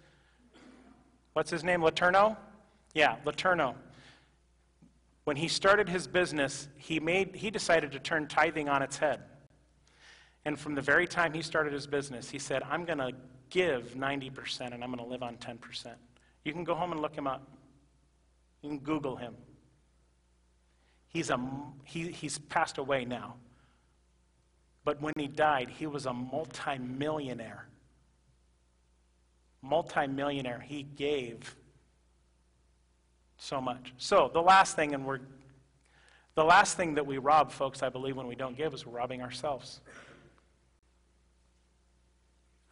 What's 1.32 1.50
his 1.50 1.64
name? 1.64 1.80
LeTourneau? 1.80 2.36
Yeah, 2.94 3.16
LeTourneau. 3.26 3.74
When 5.24 5.36
he 5.36 5.48
started 5.48 5.88
his 5.88 6.06
business, 6.06 6.68
he 6.76 7.00
made 7.00 7.34
he 7.34 7.50
decided 7.50 7.92
to 7.92 7.98
turn 7.98 8.28
tithing 8.28 8.68
on 8.68 8.82
its 8.82 8.98
head. 8.98 9.20
And 10.44 10.58
from 10.58 10.74
the 10.74 10.80
very 10.80 11.06
time 11.06 11.32
he 11.32 11.42
started 11.42 11.72
his 11.72 11.86
business, 11.86 12.30
he 12.30 12.38
said, 12.38 12.62
I'm 12.62 12.84
going 12.84 12.98
to 12.98 13.12
give 13.50 13.94
90% 13.94 14.72
and 14.72 14.82
I'm 14.82 14.92
going 14.92 15.04
to 15.04 15.10
live 15.10 15.22
on 15.22 15.36
10%. 15.36 15.58
You 16.44 16.52
can 16.52 16.64
go 16.64 16.74
home 16.74 16.92
and 16.92 17.02
look 17.02 17.14
him 17.14 17.26
up. 17.26 17.46
You 18.62 18.70
can 18.70 18.78
Google 18.78 19.16
him. 19.16 19.34
He's, 21.08 21.30
a, 21.30 21.40
he, 21.84 22.10
he's 22.10 22.38
passed 22.38 22.78
away 22.78 23.04
now. 23.04 23.34
But 24.84 25.00
when 25.02 25.12
he 25.16 25.26
died, 25.26 25.68
he 25.68 25.86
was 25.86 26.06
a 26.06 26.12
multimillionaire. 26.12 27.66
Multimillionaire. 29.62 30.60
He 30.60 30.84
gave 30.84 31.54
so 33.36 33.60
much. 33.60 33.92
So 33.98 34.30
the 34.32 34.40
last 34.40 34.76
thing, 34.76 34.94
and 34.94 35.04
we're 35.04 35.20
the 36.34 36.44
last 36.44 36.76
thing 36.76 36.94
that 36.94 37.04
we 37.04 37.18
rob, 37.18 37.50
folks, 37.50 37.82
I 37.82 37.88
believe, 37.88 38.16
when 38.16 38.26
we 38.26 38.34
don't 38.34 38.56
give, 38.56 38.72
is 38.72 38.86
we're 38.86 38.96
robbing 38.96 39.20
ourselves. 39.20 39.80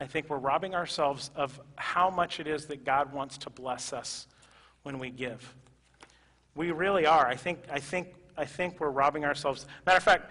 I 0.01 0.07
think 0.07 0.31
we're 0.31 0.39
robbing 0.39 0.75
ourselves 0.75 1.31
of 1.35 1.61
how 1.77 2.09
much 2.09 2.39
it 2.39 2.47
is 2.47 2.67
that 2.67 2.85
God 2.85 3.13
wants 3.13 3.37
to 3.39 3.51
bless 3.51 3.93
us 3.93 4.29
when 4.85 4.99
we 4.99 5.11
give. 5.11 5.55
We 6.55 6.71
really 6.71 7.05
are. 7.05 7.27
I 7.27 7.35
think, 7.35 7.61
I 7.71 7.81
think, 7.81 8.15
I 8.37 8.45
think 8.45 8.79
we're 8.79 8.91
robbing 8.91 9.25
ourselves. 9.25 9.67
Matter 9.87 9.99
of 9.99 10.05
fact, 10.05 10.31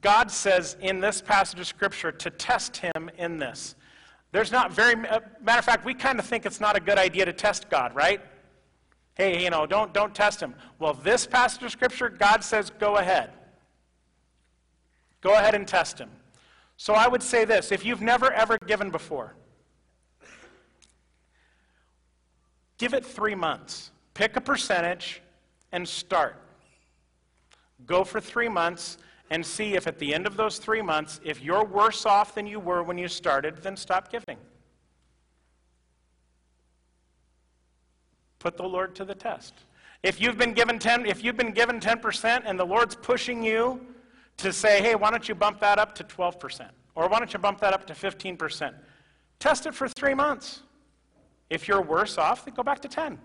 God 0.00 0.30
says 0.30 0.76
in 0.80 1.00
this 1.00 1.22
passage 1.22 1.60
of 1.60 1.66
Scripture 1.66 2.10
to 2.12 2.30
test 2.30 2.76
Him 2.76 3.08
in 3.16 3.38
this. 3.38 3.76
There's 4.32 4.50
not 4.50 4.72
very, 4.72 4.94
uh, 4.94 5.20
matter 5.40 5.60
of 5.60 5.64
fact, 5.64 5.84
we 5.84 5.94
kind 5.94 6.18
of 6.18 6.26
think 6.26 6.44
it's 6.44 6.60
not 6.60 6.76
a 6.76 6.80
good 6.80 6.98
idea 6.98 7.24
to 7.24 7.32
test 7.32 7.70
God, 7.70 7.94
right? 7.94 8.20
Hey, 9.14 9.44
you 9.44 9.48
know, 9.48 9.64
don't, 9.64 9.94
don't 9.94 10.12
test 10.12 10.40
Him. 10.40 10.56
Well, 10.80 10.92
this 10.92 11.24
passage 11.24 11.62
of 11.62 11.70
Scripture, 11.70 12.08
God 12.08 12.42
says, 12.42 12.70
go 12.80 12.96
ahead. 12.96 13.30
Go 15.20 15.34
ahead 15.34 15.54
and 15.54 15.68
test 15.68 16.00
Him. 16.00 16.10
So 16.84 16.92
I 16.92 17.08
would 17.08 17.22
say 17.22 17.46
this 17.46 17.72
if 17.72 17.82
you've 17.82 18.02
never 18.02 18.30
ever 18.30 18.58
given 18.66 18.90
before, 18.90 19.34
give 22.76 22.92
it 22.92 23.06
three 23.06 23.34
months. 23.34 23.90
Pick 24.12 24.36
a 24.36 24.40
percentage 24.42 25.22
and 25.72 25.88
start. 25.88 26.36
Go 27.86 28.04
for 28.04 28.20
three 28.20 28.50
months 28.50 28.98
and 29.30 29.46
see 29.46 29.76
if 29.76 29.86
at 29.86 29.98
the 29.98 30.12
end 30.12 30.26
of 30.26 30.36
those 30.36 30.58
three 30.58 30.82
months, 30.82 31.22
if 31.24 31.40
you're 31.40 31.64
worse 31.64 32.04
off 32.04 32.34
than 32.34 32.46
you 32.46 32.60
were 32.60 32.82
when 32.82 32.98
you 32.98 33.08
started, 33.08 33.62
then 33.62 33.78
stop 33.78 34.12
giving. 34.12 34.36
Put 38.40 38.58
the 38.58 38.68
Lord 38.68 38.94
to 38.96 39.06
the 39.06 39.14
test. 39.14 39.54
If 40.02 40.20
you've 40.20 40.36
been 40.36 40.52
given 40.52 40.78
10, 40.78 41.06
if 41.06 41.24
you've 41.24 41.38
been 41.38 41.52
given 41.52 41.80
10% 41.80 42.42
and 42.44 42.60
the 42.60 42.66
Lord's 42.66 42.94
pushing 42.94 43.42
you 43.42 43.80
to 44.38 44.52
say, 44.52 44.82
hey, 44.82 44.94
why 44.94 45.10
don't 45.10 45.28
you 45.28 45.34
bump 45.34 45.60
that 45.60 45.78
up 45.78 45.94
to 45.96 46.04
12%? 46.04 46.68
Or 46.94 47.08
why 47.08 47.18
don't 47.18 47.32
you 47.32 47.38
bump 47.38 47.60
that 47.60 47.72
up 47.72 47.86
to 47.86 47.92
15%? 47.92 48.74
Test 49.38 49.66
it 49.66 49.74
for 49.74 49.88
three 49.88 50.14
months. 50.14 50.62
If 51.50 51.68
you're 51.68 51.82
worse 51.82 52.18
off, 52.18 52.44
then 52.44 52.54
go 52.54 52.62
back 52.62 52.80
to 52.80 52.88
10. 52.88 53.18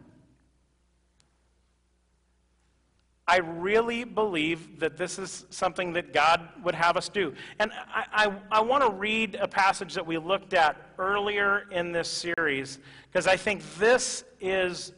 I 3.28 3.38
really 3.38 4.06
believe 4.06 4.80
that 4.80 4.98
this 4.98 5.20
is 5.20 5.46
something 5.52 5.94
that 5.94 6.14
God 6.14 6.50
would 6.64 6.74
have 6.74 6.98
us 6.98 7.10
do. 7.10 7.32
And 7.60 7.72
I, 7.94 8.06
I, 8.12 8.58
I 8.58 8.62
want 8.62 8.84
to 8.84 8.90
read 8.90 9.36
a 9.36 9.48
passage 9.48 9.94
that 9.94 10.06
we 10.06 10.18
looked 10.18 10.56
at 10.56 10.78
earlier 10.98 11.66
in 11.72 11.92
this 11.92 12.10
series, 12.10 12.80
because 13.08 13.28
I 13.28 13.38
think 13.38 13.62
this 13.76 14.24
is 14.42 14.94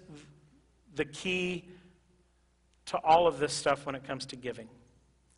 the 0.95 1.03
key 1.03 1.65
to 2.85 2.97
all 2.99 3.27
of 3.27 3.37
this 3.37 3.51
stuff 3.51 3.85
when 3.85 3.95
it 3.95 4.05
comes 4.05 4.25
to 4.27 4.37
giving. 4.37 4.69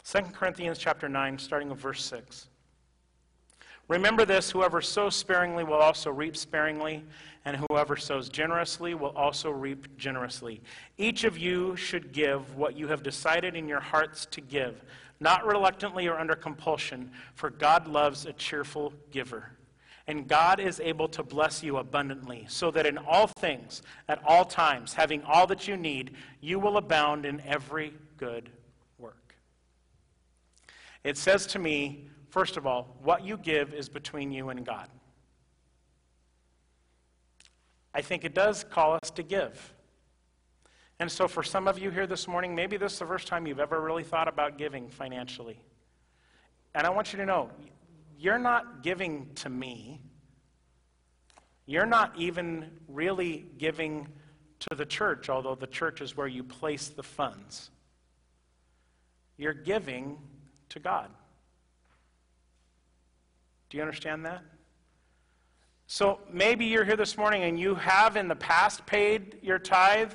2 0.06 0.20
Corinthians 0.34 0.78
chapter 0.78 1.08
9, 1.08 1.38
starting 1.38 1.70
with 1.70 1.80
verse 1.80 2.04
6. 2.04 2.50
Remember 3.88 4.26
this 4.26 4.52
whoever 4.52 4.82
sows 4.82 5.16
sparingly 5.16 5.64
will 5.64 5.76
also 5.76 6.12
reap 6.12 6.36
sparingly, 6.36 7.04
and 7.46 7.58
whoever 7.70 7.96
sows 7.96 8.30
generously 8.30 8.96
will 8.96 9.12
also 9.16 9.50
reap 9.50 9.98
generously. 9.98 10.62
Each 10.98 11.24
of 11.24 11.38
you 11.38 11.76
should 11.76 12.12
give 12.12 12.56
what 12.56 12.76
you 12.76 12.88
have 12.88 13.04
decided 13.04 13.56
in 13.56 13.68
your 13.68 13.80
hearts 13.80 14.26
to 14.32 14.42
give, 14.42 14.84
not 15.20 15.46
reluctantly 15.46 16.08
or 16.08 16.18
under 16.18 16.36
compulsion, 16.36 17.12
for 17.36 17.50
God 17.50 17.88
loves 17.88 18.26
a 18.26 18.34
cheerful 18.34 18.94
giver. 19.12 19.52
And 20.08 20.28
God 20.28 20.60
is 20.60 20.82
able 20.82 21.08
to 21.10 21.24
bless 21.24 21.64
you 21.64 21.78
abundantly, 21.78 22.46
so 22.50 22.72
that 22.72 22.86
in 22.86 22.98
all 22.98 23.28
things, 23.28 23.82
at 24.10 24.22
all 24.26 24.44
times, 24.44 24.94
having 24.94 25.24
all 25.24 25.48
that 25.48 25.66
you 25.66 25.78
need, 25.78 26.16
you 26.42 26.60
will 26.60 26.76
abound 26.76 27.26
in 27.26 27.42
every 27.42 27.94
good. 28.18 28.50
It 31.04 31.18
says 31.18 31.46
to 31.48 31.60
me, 31.60 32.10
First 32.34 32.58
of 32.58 32.66
all, 32.66 32.98
what 33.04 33.24
you 33.24 33.38
give 33.38 33.76
is 33.76 33.90
between 33.90 34.32
you 34.32 34.50
and 34.50 34.66
God. 34.66 34.90
I 37.94 38.02
think 38.02 38.26
it 38.26 38.34
does 38.34 38.64
call 38.64 38.94
us 38.94 39.12
to 39.12 39.22
give. 39.22 39.72
And 41.00 41.12
so, 41.12 41.28
for 41.28 41.44
some 41.44 41.68
of 41.68 41.78
you 41.78 41.92
here 41.92 42.08
this 42.08 42.28
morning, 42.28 42.56
maybe 42.56 42.76
this 42.76 42.94
is 42.94 42.98
the 42.98 43.06
first 43.06 43.28
time 43.28 43.46
you've 43.46 43.60
ever 43.60 43.80
really 43.80 44.04
thought 44.04 44.28
about 44.28 44.58
giving 44.58 44.89
financially. 44.89 45.60
And 46.74 46.88
I 46.88 46.89
want 46.89 47.13
you 47.13 47.20
to 47.20 47.26
know 47.28 47.52
you're 48.18 48.39
not 48.39 48.82
giving 48.82 49.30
to 49.36 49.50
me, 49.50 50.02
you're 51.68 51.86
not 51.86 52.13
even 52.18 52.72
really 52.88 53.46
giving 53.60 54.08
to 54.62 54.76
the 54.76 54.88
church, 54.88 55.30
although 55.30 55.54
the 55.54 55.68
church 55.68 56.02
is 56.02 56.18
where 56.18 56.26
you 56.26 56.44
place 56.44 56.88
the 56.88 57.04
funds. 57.04 57.70
You're 59.38 59.54
giving 59.54 60.18
to 60.74 60.80
God. 60.80 61.10
Do 63.70 63.78
you 63.78 63.84
understand 63.84 64.26
that? 64.26 64.44
So 65.86 66.20
maybe 66.32 66.66
you're 66.66 66.84
here 66.84 66.96
this 66.96 67.16
morning 67.16 67.44
and 67.44 67.60
you 67.60 67.76
have 67.76 68.18
in 68.18 68.28
the 68.28 68.36
past 68.36 68.84
paid 68.88 69.38
your 69.44 69.60
tithe 69.60 70.14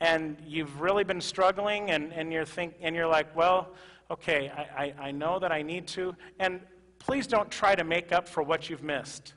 and 0.00 0.38
you've 0.46 0.80
really 0.80 1.04
been 1.04 1.20
struggling 1.20 1.90
and, 1.90 2.14
and, 2.14 2.32
you're, 2.32 2.46
think, 2.46 2.74
and 2.80 2.96
you're 2.96 3.06
like, 3.06 3.34
well, 3.36 3.74
okay, 4.10 4.50
I, 4.56 4.84
I, 4.84 5.08
I 5.08 5.10
know 5.10 5.38
that 5.38 5.52
I 5.52 5.60
need 5.60 5.86
to. 5.88 6.16
And 6.38 6.60
please 6.98 7.26
don't 7.26 7.50
try 7.50 7.74
to 7.74 7.84
make 7.84 8.10
up 8.10 8.26
for 8.26 8.42
what 8.42 8.70
you've 8.70 8.82
missed. 8.82 9.34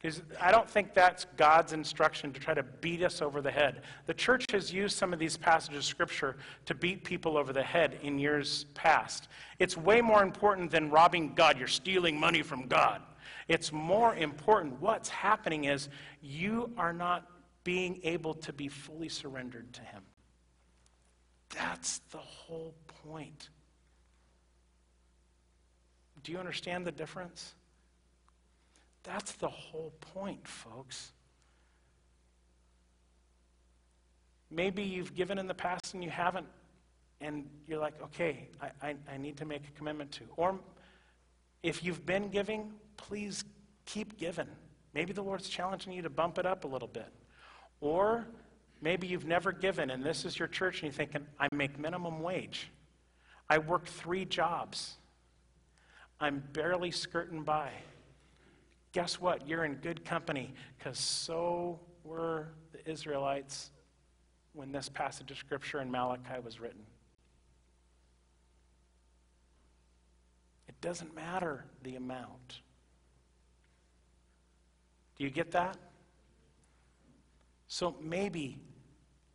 Because 0.00 0.22
I 0.40 0.52
don't 0.52 0.70
think 0.70 0.94
that's 0.94 1.26
God's 1.36 1.72
instruction 1.72 2.32
to 2.32 2.38
try 2.38 2.54
to 2.54 2.62
beat 2.62 3.02
us 3.02 3.20
over 3.20 3.40
the 3.40 3.50
head. 3.50 3.82
The 4.06 4.14
church 4.14 4.44
has 4.52 4.72
used 4.72 4.96
some 4.96 5.12
of 5.12 5.18
these 5.18 5.36
passages 5.36 5.78
of 5.78 5.84
Scripture 5.84 6.36
to 6.66 6.74
beat 6.74 7.02
people 7.02 7.36
over 7.36 7.52
the 7.52 7.62
head 7.62 7.98
in 8.02 8.16
years 8.16 8.66
past. 8.74 9.26
It's 9.58 9.76
way 9.76 10.00
more 10.00 10.22
important 10.22 10.70
than 10.70 10.88
robbing 10.90 11.34
God. 11.34 11.58
You're 11.58 11.66
stealing 11.66 12.18
money 12.18 12.42
from 12.42 12.68
God. 12.68 13.02
It's 13.48 13.72
more 13.72 14.14
important. 14.14 14.80
What's 14.80 15.08
happening 15.08 15.64
is 15.64 15.88
you 16.22 16.70
are 16.76 16.92
not 16.92 17.26
being 17.64 17.98
able 18.04 18.34
to 18.34 18.52
be 18.52 18.68
fully 18.68 19.08
surrendered 19.08 19.72
to 19.72 19.80
Him. 19.80 20.02
That's 21.50 21.98
the 22.10 22.18
whole 22.18 22.74
point. 23.04 23.48
Do 26.22 26.30
you 26.30 26.38
understand 26.38 26.86
the 26.86 26.92
difference? 26.92 27.54
That's 29.02 29.32
the 29.32 29.48
whole 29.48 29.92
point, 30.00 30.46
folks. 30.46 31.12
Maybe 34.50 34.82
you've 34.82 35.14
given 35.14 35.38
in 35.38 35.46
the 35.46 35.54
past 35.54 35.94
and 35.94 36.02
you 36.02 36.10
haven't, 36.10 36.46
and 37.20 37.48
you're 37.66 37.80
like, 37.80 38.00
okay, 38.02 38.48
I, 38.60 38.88
I, 38.88 38.96
I 39.12 39.16
need 39.18 39.36
to 39.38 39.44
make 39.44 39.62
a 39.68 39.70
commitment 39.72 40.10
to. 40.12 40.24
Or 40.36 40.58
if 41.62 41.84
you've 41.84 42.06
been 42.06 42.30
giving, 42.30 42.72
please 42.96 43.44
keep 43.84 44.18
giving. 44.18 44.48
Maybe 44.94 45.12
the 45.12 45.22
Lord's 45.22 45.48
challenging 45.48 45.92
you 45.92 46.02
to 46.02 46.10
bump 46.10 46.38
it 46.38 46.46
up 46.46 46.64
a 46.64 46.66
little 46.66 46.88
bit. 46.88 47.12
Or 47.80 48.26
maybe 48.80 49.06
you've 49.06 49.26
never 49.26 49.52
given 49.52 49.90
and 49.90 50.02
this 50.02 50.24
is 50.24 50.38
your 50.38 50.48
church 50.48 50.82
and 50.82 50.84
you're 50.84 50.92
thinking, 50.92 51.26
I 51.38 51.48
make 51.52 51.78
minimum 51.78 52.20
wage. 52.20 52.70
I 53.50 53.58
work 53.58 53.86
three 53.86 54.24
jobs. 54.24 54.96
I'm 56.20 56.42
barely 56.52 56.90
skirting 56.90 57.42
by 57.42 57.70
guess 58.92 59.20
what? 59.20 59.48
You're 59.48 59.64
in 59.64 59.74
good 59.76 60.04
company 60.04 60.54
because 60.78 60.98
so 60.98 61.80
were 62.04 62.48
the 62.72 62.90
Israelites 62.90 63.70
when 64.52 64.72
this 64.72 64.88
passage 64.88 65.30
of 65.30 65.36
Scripture 65.38 65.80
in 65.80 65.90
Malachi 65.90 66.40
was 66.44 66.60
written. 66.60 66.82
It 70.68 70.80
doesn't 70.80 71.14
matter 71.14 71.64
the 71.82 71.96
amount. 71.96 72.60
Do 75.16 75.24
you 75.24 75.30
get 75.30 75.52
that? 75.52 75.76
So 77.66 77.96
maybe, 78.00 78.58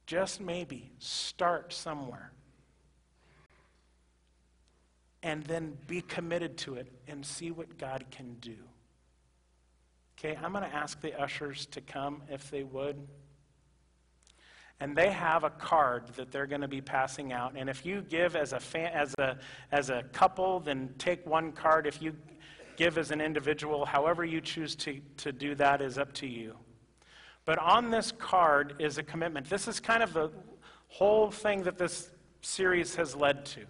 just 0.08 0.42
maybe, 0.42 0.92
start 1.00 1.74
somewhere. 1.74 2.32
And 5.22 5.44
then 5.44 5.78
be 5.88 6.02
committed 6.02 6.58
to 6.60 6.76
it 6.76 6.92
and 7.08 7.26
see 7.26 7.52
what 7.52 7.78
God 7.78 8.06
can 8.12 8.36
do. 8.42 8.56
Okay, 10.24 10.40
I'm 10.42 10.54
going 10.54 10.64
to 10.64 10.74
ask 10.74 11.02
the 11.02 11.20
ushers 11.20 11.66
to 11.66 11.82
come 11.82 12.22
if 12.30 12.50
they 12.50 12.64
would. 12.64 12.96
And 14.80 14.96
they 14.96 15.12
have 15.12 15.44
a 15.44 15.50
card 15.50 16.08
that 16.16 16.32
they're 16.32 16.48
going 16.48 16.62
to 16.62 16.68
be 16.68 16.80
passing 16.80 17.34
out. 17.34 17.54
And 17.58 17.70
if 17.70 17.86
you 17.86 18.02
give 18.02 18.38
as 18.38 18.54
a, 18.54 18.60
fan, 18.60 18.94
as 18.94 19.14
a, 19.20 19.38
as 19.74 19.90
a 19.90 20.04
couple, 20.14 20.62
then 20.62 20.94
take 20.98 21.26
one 21.26 21.52
card. 21.52 21.86
If 21.86 22.02
you 22.02 22.16
give 22.78 22.98
as 22.98 23.12
an 23.12 23.20
individual, 23.20 23.86
however 23.86 24.24
you 24.24 24.40
choose 24.40 24.76
to, 24.78 25.02
to 25.18 25.34
do 25.34 25.56
that 25.56 25.82
is 25.82 25.98
up 25.98 26.14
to 26.14 26.28
you. 26.28 26.56
But 27.44 27.60
on 27.60 27.90
this 27.90 28.14
card 28.14 28.76
is 28.80 28.98
a 28.98 29.04
commitment. 29.04 29.50
This 29.50 29.68
is 29.68 29.82
kind 29.82 30.02
of 30.02 30.14
the 30.14 30.32
whole 30.88 31.32
thing 31.32 31.64
that 31.64 31.78
this 31.78 32.12
series 32.42 32.96
has 32.96 33.14
led 33.14 33.46
to. 33.48 33.62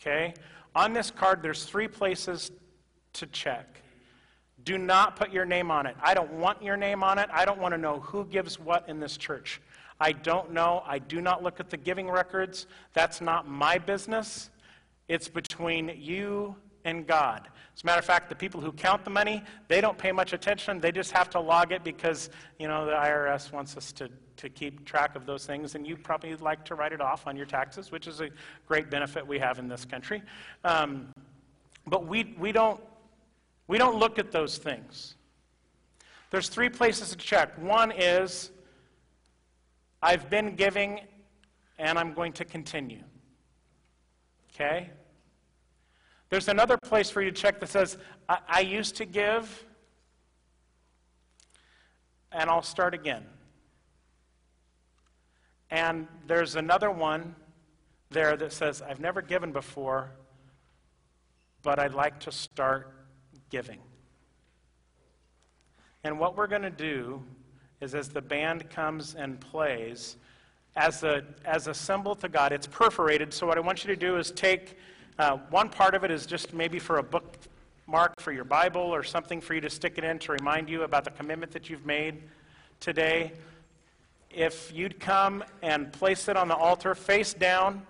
Okay? 0.00 0.32
On 0.74 0.94
this 0.94 1.10
card, 1.10 1.42
there's 1.42 1.64
three 1.64 1.88
places 1.88 2.50
to 3.12 3.26
check. 3.26 3.82
Do 4.64 4.78
not 4.78 5.16
put 5.16 5.32
your 5.32 5.44
name 5.44 5.70
on 5.70 5.86
it. 5.86 5.96
I 6.02 6.14
don't 6.14 6.32
want 6.32 6.62
your 6.62 6.76
name 6.76 7.02
on 7.02 7.18
it. 7.18 7.28
I 7.32 7.44
don't 7.44 7.58
want 7.58 7.72
to 7.72 7.78
know 7.78 8.00
who 8.00 8.24
gives 8.24 8.58
what 8.58 8.88
in 8.88 9.00
this 9.00 9.16
church. 9.16 9.60
I 10.00 10.12
don't 10.12 10.52
know. 10.52 10.82
I 10.86 10.98
do 10.98 11.20
not 11.20 11.42
look 11.42 11.60
at 11.60 11.70
the 11.70 11.76
giving 11.76 12.08
records. 12.10 12.66
That's 12.94 13.20
not 13.20 13.48
my 13.48 13.78
business. 13.78 14.50
It's 15.08 15.28
between 15.28 15.92
you 15.98 16.56
and 16.84 17.06
God. 17.06 17.48
As 17.76 17.82
a 17.82 17.86
matter 17.86 17.98
of 17.98 18.04
fact, 18.04 18.28
the 18.28 18.34
people 18.34 18.60
who 18.60 18.72
count 18.72 19.04
the 19.04 19.10
money, 19.10 19.42
they 19.68 19.80
don't 19.80 19.98
pay 19.98 20.12
much 20.12 20.32
attention. 20.32 20.80
They 20.80 20.92
just 20.92 21.12
have 21.12 21.30
to 21.30 21.40
log 21.40 21.72
it 21.72 21.84
because, 21.84 22.30
you 22.58 22.68
know, 22.68 22.86
the 22.86 22.92
IRS 22.92 23.52
wants 23.52 23.76
us 23.76 23.92
to, 23.92 24.08
to 24.36 24.48
keep 24.48 24.84
track 24.84 25.16
of 25.16 25.26
those 25.26 25.46
things, 25.46 25.74
and 25.74 25.86
you 25.86 25.96
probably 25.96 26.34
like 26.36 26.64
to 26.66 26.74
write 26.74 26.92
it 26.92 27.00
off 27.00 27.26
on 27.26 27.36
your 27.36 27.46
taxes, 27.46 27.92
which 27.92 28.06
is 28.06 28.20
a 28.20 28.30
great 28.66 28.90
benefit 28.90 29.26
we 29.26 29.38
have 29.38 29.58
in 29.58 29.68
this 29.68 29.84
country. 29.84 30.22
Um, 30.64 31.12
but 31.86 32.06
we, 32.06 32.34
we, 32.38 32.52
don't, 32.52 32.80
we 33.70 33.78
don't 33.78 34.00
look 34.00 34.18
at 34.18 34.32
those 34.32 34.58
things. 34.58 35.14
There's 36.30 36.48
three 36.48 36.68
places 36.68 37.10
to 37.10 37.16
check. 37.16 37.56
One 37.56 37.92
is, 37.92 38.50
I've 40.02 40.28
been 40.28 40.56
giving 40.56 41.02
and 41.78 41.96
I'm 41.96 42.12
going 42.12 42.32
to 42.32 42.44
continue. 42.44 43.04
Okay? 44.52 44.90
There's 46.30 46.48
another 46.48 46.76
place 46.78 47.10
for 47.10 47.22
you 47.22 47.30
to 47.30 47.40
check 47.40 47.60
that 47.60 47.68
says, 47.68 47.96
I, 48.28 48.38
I 48.48 48.60
used 48.62 48.96
to 48.96 49.04
give 49.04 49.64
and 52.32 52.50
I'll 52.50 52.62
start 52.62 52.92
again. 52.92 53.24
And 55.70 56.08
there's 56.26 56.56
another 56.56 56.90
one 56.90 57.36
there 58.10 58.36
that 58.36 58.52
says, 58.52 58.82
I've 58.82 58.98
never 58.98 59.22
given 59.22 59.52
before, 59.52 60.10
but 61.62 61.78
I'd 61.78 61.94
like 61.94 62.18
to 62.20 62.32
start 62.32 62.96
giving. 63.50 63.78
And 66.04 66.18
what 66.18 66.36
we're 66.36 66.46
going 66.46 66.62
to 66.62 66.70
do 66.70 67.22
is 67.80 67.94
as 67.94 68.08
the 68.08 68.22
band 68.22 68.70
comes 68.70 69.14
and 69.14 69.38
plays, 69.40 70.16
as 70.76 71.02
a, 71.02 71.24
as 71.44 71.66
a 71.66 71.74
symbol 71.74 72.14
to 72.16 72.28
God, 72.28 72.52
it's 72.52 72.66
perforated. 72.66 73.34
So, 73.34 73.46
what 73.46 73.58
I 73.58 73.60
want 73.60 73.84
you 73.84 73.88
to 73.88 73.96
do 73.96 74.16
is 74.16 74.30
take 74.30 74.78
uh, 75.18 75.36
one 75.50 75.68
part 75.68 75.94
of 75.94 76.04
it, 76.04 76.10
is 76.10 76.26
just 76.26 76.54
maybe 76.54 76.78
for 76.78 76.98
a 76.98 77.02
bookmark 77.02 78.20
for 78.20 78.32
your 78.32 78.44
Bible 78.44 78.80
or 78.80 79.02
something 79.02 79.40
for 79.40 79.54
you 79.54 79.60
to 79.60 79.70
stick 79.70 79.98
it 79.98 80.04
in 80.04 80.18
to 80.20 80.32
remind 80.32 80.68
you 80.68 80.84
about 80.84 81.04
the 81.04 81.10
commitment 81.10 81.52
that 81.52 81.68
you've 81.68 81.84
made 81.84 82.22
today. 82.78 83.32
If 84.30 84.72
you'd 84.72 85.00
come 85.00 85.44
and 85.60 85.92
place 85.92 86.28
it 86.28 86.36
on 86.36 86.48
the 86.48 86.54
altar 86.54 86.94
face 86.94 87.34
down, 87.34 87.82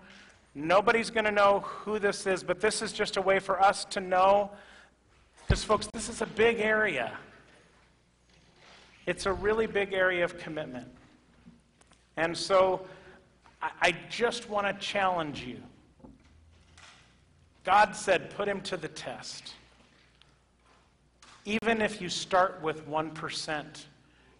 nobody's 0.54 1.10
going 1.10 1.26
to 1.26 1.30
know 1.30 1.60
who 1.60 1.98
this 1.98 2.26
is, 2.26 2.42
but 2.42 2.60
this 2.60 2.82
is 2.82 2.92
just 2.92 3.16
a 3.18 3.22
way 3.22 3.38
for 3.38 3.62
us 3.62 3.84
to 3.86 4.00
know. 4.00 4.50
Because, 5.50 5.64
folks, 5.64 5.88
this 5.88 6.08
is 6.08 6.22
a 6.22 6.26
big 6.26 6.60
area. 6.60 7.10
It's 9.06 9.26
a 9.26 9.32
really 9.32 9.66
big 9.66 9.92
area 9.92 10.24
of 10.24 10.38
commitment. 10.38 10.86
And 12.16 12.36
so 12.36 12.86
I 13.60 13.92
just 14.08 14.48
want 14.48 14.68
to 14.68 14.72
challenge 14.74 15.42
you. 15.42 15.56
God 17.64 17.96
said, 17.96 18.30
put 18.30 18.46
him 18.46 18.60
to 18.60 18.76
the 18.76 18.86
test. 18.86 19.54
Even 21.44 21.82
if 21.82 22.00
you 22.00 22.08
start 22.08 22.62
with 22.62 22.88
1% 22.88 23.64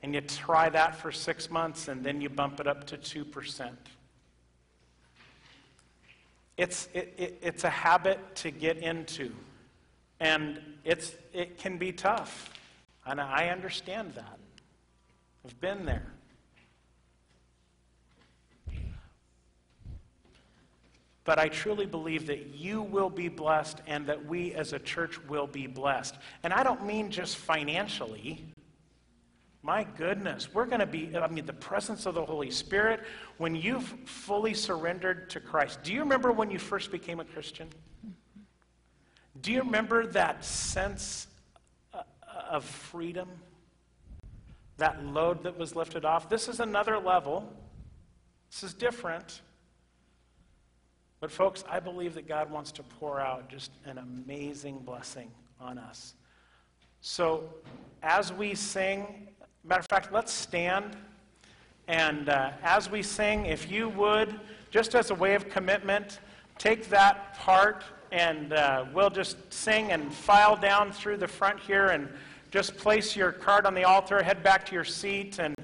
and 0.04 0.14
you 0.14 0.20
try 0.20 0.68
that 0.68 0.94
for 0.94 1.10
six 1.10 1.50
months 1.50 1.88
and 1.88 2.04
then 2.04 2.20
you 2.20 2.28
bump 2.28 2.60
it 2.60 2.68
up 2.68 2.86
to 2.86 2.96
2%. 2.96 3.72
It's, 6.56 6.88
it, 6.94 7.12
it, 7.18 7.38
it's 7.42 7.64
a 7.64 7.70
habit 7.70 8.20
to 8.36 8.52
get 8.52 8.78
into. 8.78 9.32
And 10.20 10.60
it's, 10.84 11.14
it 11.32 11.58
can 11.58 11.78
be 11.78 11.92
tough. 11.92 12.52
And 13.06 13.20
I 13.20 13.48
understand 13.48 14.14
that. 14.14 14.38
I've 15.44 15.60
been 15.60 15.86
there. 15.86 16.12
But 21.24 21.38
I 21.38 21.48
truly 21.48 21.86
believe 21.86 22.26
that 22.26 22.54
you 22.54 22.82
will 22.82 23.10
be 23.10 23.28
blessed 23.28 23.80
and 23.86 24.06
that 24.06 24.24
we 24.24 24.52
as 24.54 24.72
a 24.72 24.78
church 24.78 25.22
will 25.26 25.46
be 25.46 25.66
blessed. 25.66 26.16
And 26.42 26.52
I 26.52 26.62
don't 26.62 26.84
mean 26.84 27.10
just 27.10 27.36
financially. 27.36 28.44
My 29.62 29.84
goodness, 29.84 30.52
we're 30.52 30.64
going 30.64 30.80
to 30.80 30.86
be, 30.86 31.14
I 31.16 31.28
mean, 31.28 31.44
the 31.44 31.52
presence 31.52 32.06
of 32.06 32.14
the 32.14 32.24
Holy 32.24 32.50
Spirit, 32.50 33.00
when 33.36 33.54
you've 33.54 33.84
fully 34.06 34.54
surrendered 34.54 35.28
to 35.30 35.40
Christ. 35.40 35.82
Do 35.82 35.92
you 35.92 36.00
remember 36.00 36.32
when 36.32 36.50
you 36.50 36.58
first 36.58 36.90
became 36.90 37.20
a 37.20 37.24
Christian? 37.24 37.68
Do 39.42 39.52
you 39.52 39.62
remember 39.62 40.06
that 40.08 40.44
sense 40.44 41.26
uh, 41.94 42.02
of 42.50 42.64
freedom? 42.64 43.28
That 44.76 45.04
load 45.04 45.42
that 45.44 45.58
was 45.58 45.74
lifted 45.74 46.04
off? 46.04 46.28
This 46.28 46.48
is 46.48 46.60
another 46.60 46.98
level. 46.98 47.50
This 48.50 48.62
is 48.62 48.74
different. 48.74 49.42
But, 51.20 51.30
folks, 51.30 51.64
I 51.68 51.80
believe 51.80 52.14
that 52.14 52.26
God 52.26 52.50
wants 52.50 52.72
to 52.72 52.82
pour 52.82 53.20
out 53.20 53.48
just 53.48 53.72
an 53.84 53.98
amazing 53.98 54.78
blessing 54.78 55.30
on 55.60 55.78
us. 55.78 56.14
So, 57.02 57.44
as 58.02 58.32
we 58.32 58.54
sing, 58.54 59.28
matter 59.64 59.80
of 59.80 59.86
fact, 59.86 60.12
let's 60.12 60.32
stand. 60.32 60.96
And 61.88 62.28
uh, 62.28 62.52
as 62.62 62.90
we 62.90 63.02
sing, 63.02 63.46
if 63.46 63.70
you 63.70 63.88
would, 63.90 64.38
just 64.70 64.94
as 64.94 65.10
a 65.10 65.14
way 65.14 65.34
of 65.34 65.48
commitment, 65.48 66.20
take 66.58 66.88
that 66.88 67.38
part 67.38 67.84
and 68.12 68.52
uh, 68.52 68.84
we'll 68.92 69.10
just 69.10 69.36
sing 69.52 69.92
and 69.92 70.12
file 70.12 70.56
down 70.56 70.92
through 70.92 71.16
the 71.16 71.28
front 71.28 71.60
here 71.60 71.88
and 71.88 72.08
just 72.50 72.76
place 72.76 73.14
your 73.14 73.32
card 73.32 73.66
on 73.66 73.74
the 73.74 73.84
altar, 73.84 74.22
head 74.22 74.42
back 74.42 74.66
to 74.66 74.74
your 74.74 74.84
seat, 74.84 75.38
and 75.38 75.54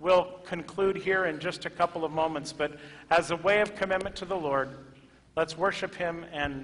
we'll 0.00 0.24
conclude 0.44 0.96
here 0.96 1.26
in 1.26 1.38
just 1.38 1.64
a 1.64 1.70
couple 1.70 2.04
of 2.04 2.10
moments. 2.10 2.52
But 2.52 2.78
as 3.10 3.30
a 3.30 3.36
way 3.36 3.60
of 3.60 3.74
commitment 3.76 4.16
to 4.16 4.24
the 4.24 4.36
Lord, 4.36 4.70
Let's 5.34 5.56
worship 5.56 5.94
him 5.94 6.26
and 6.30 6.60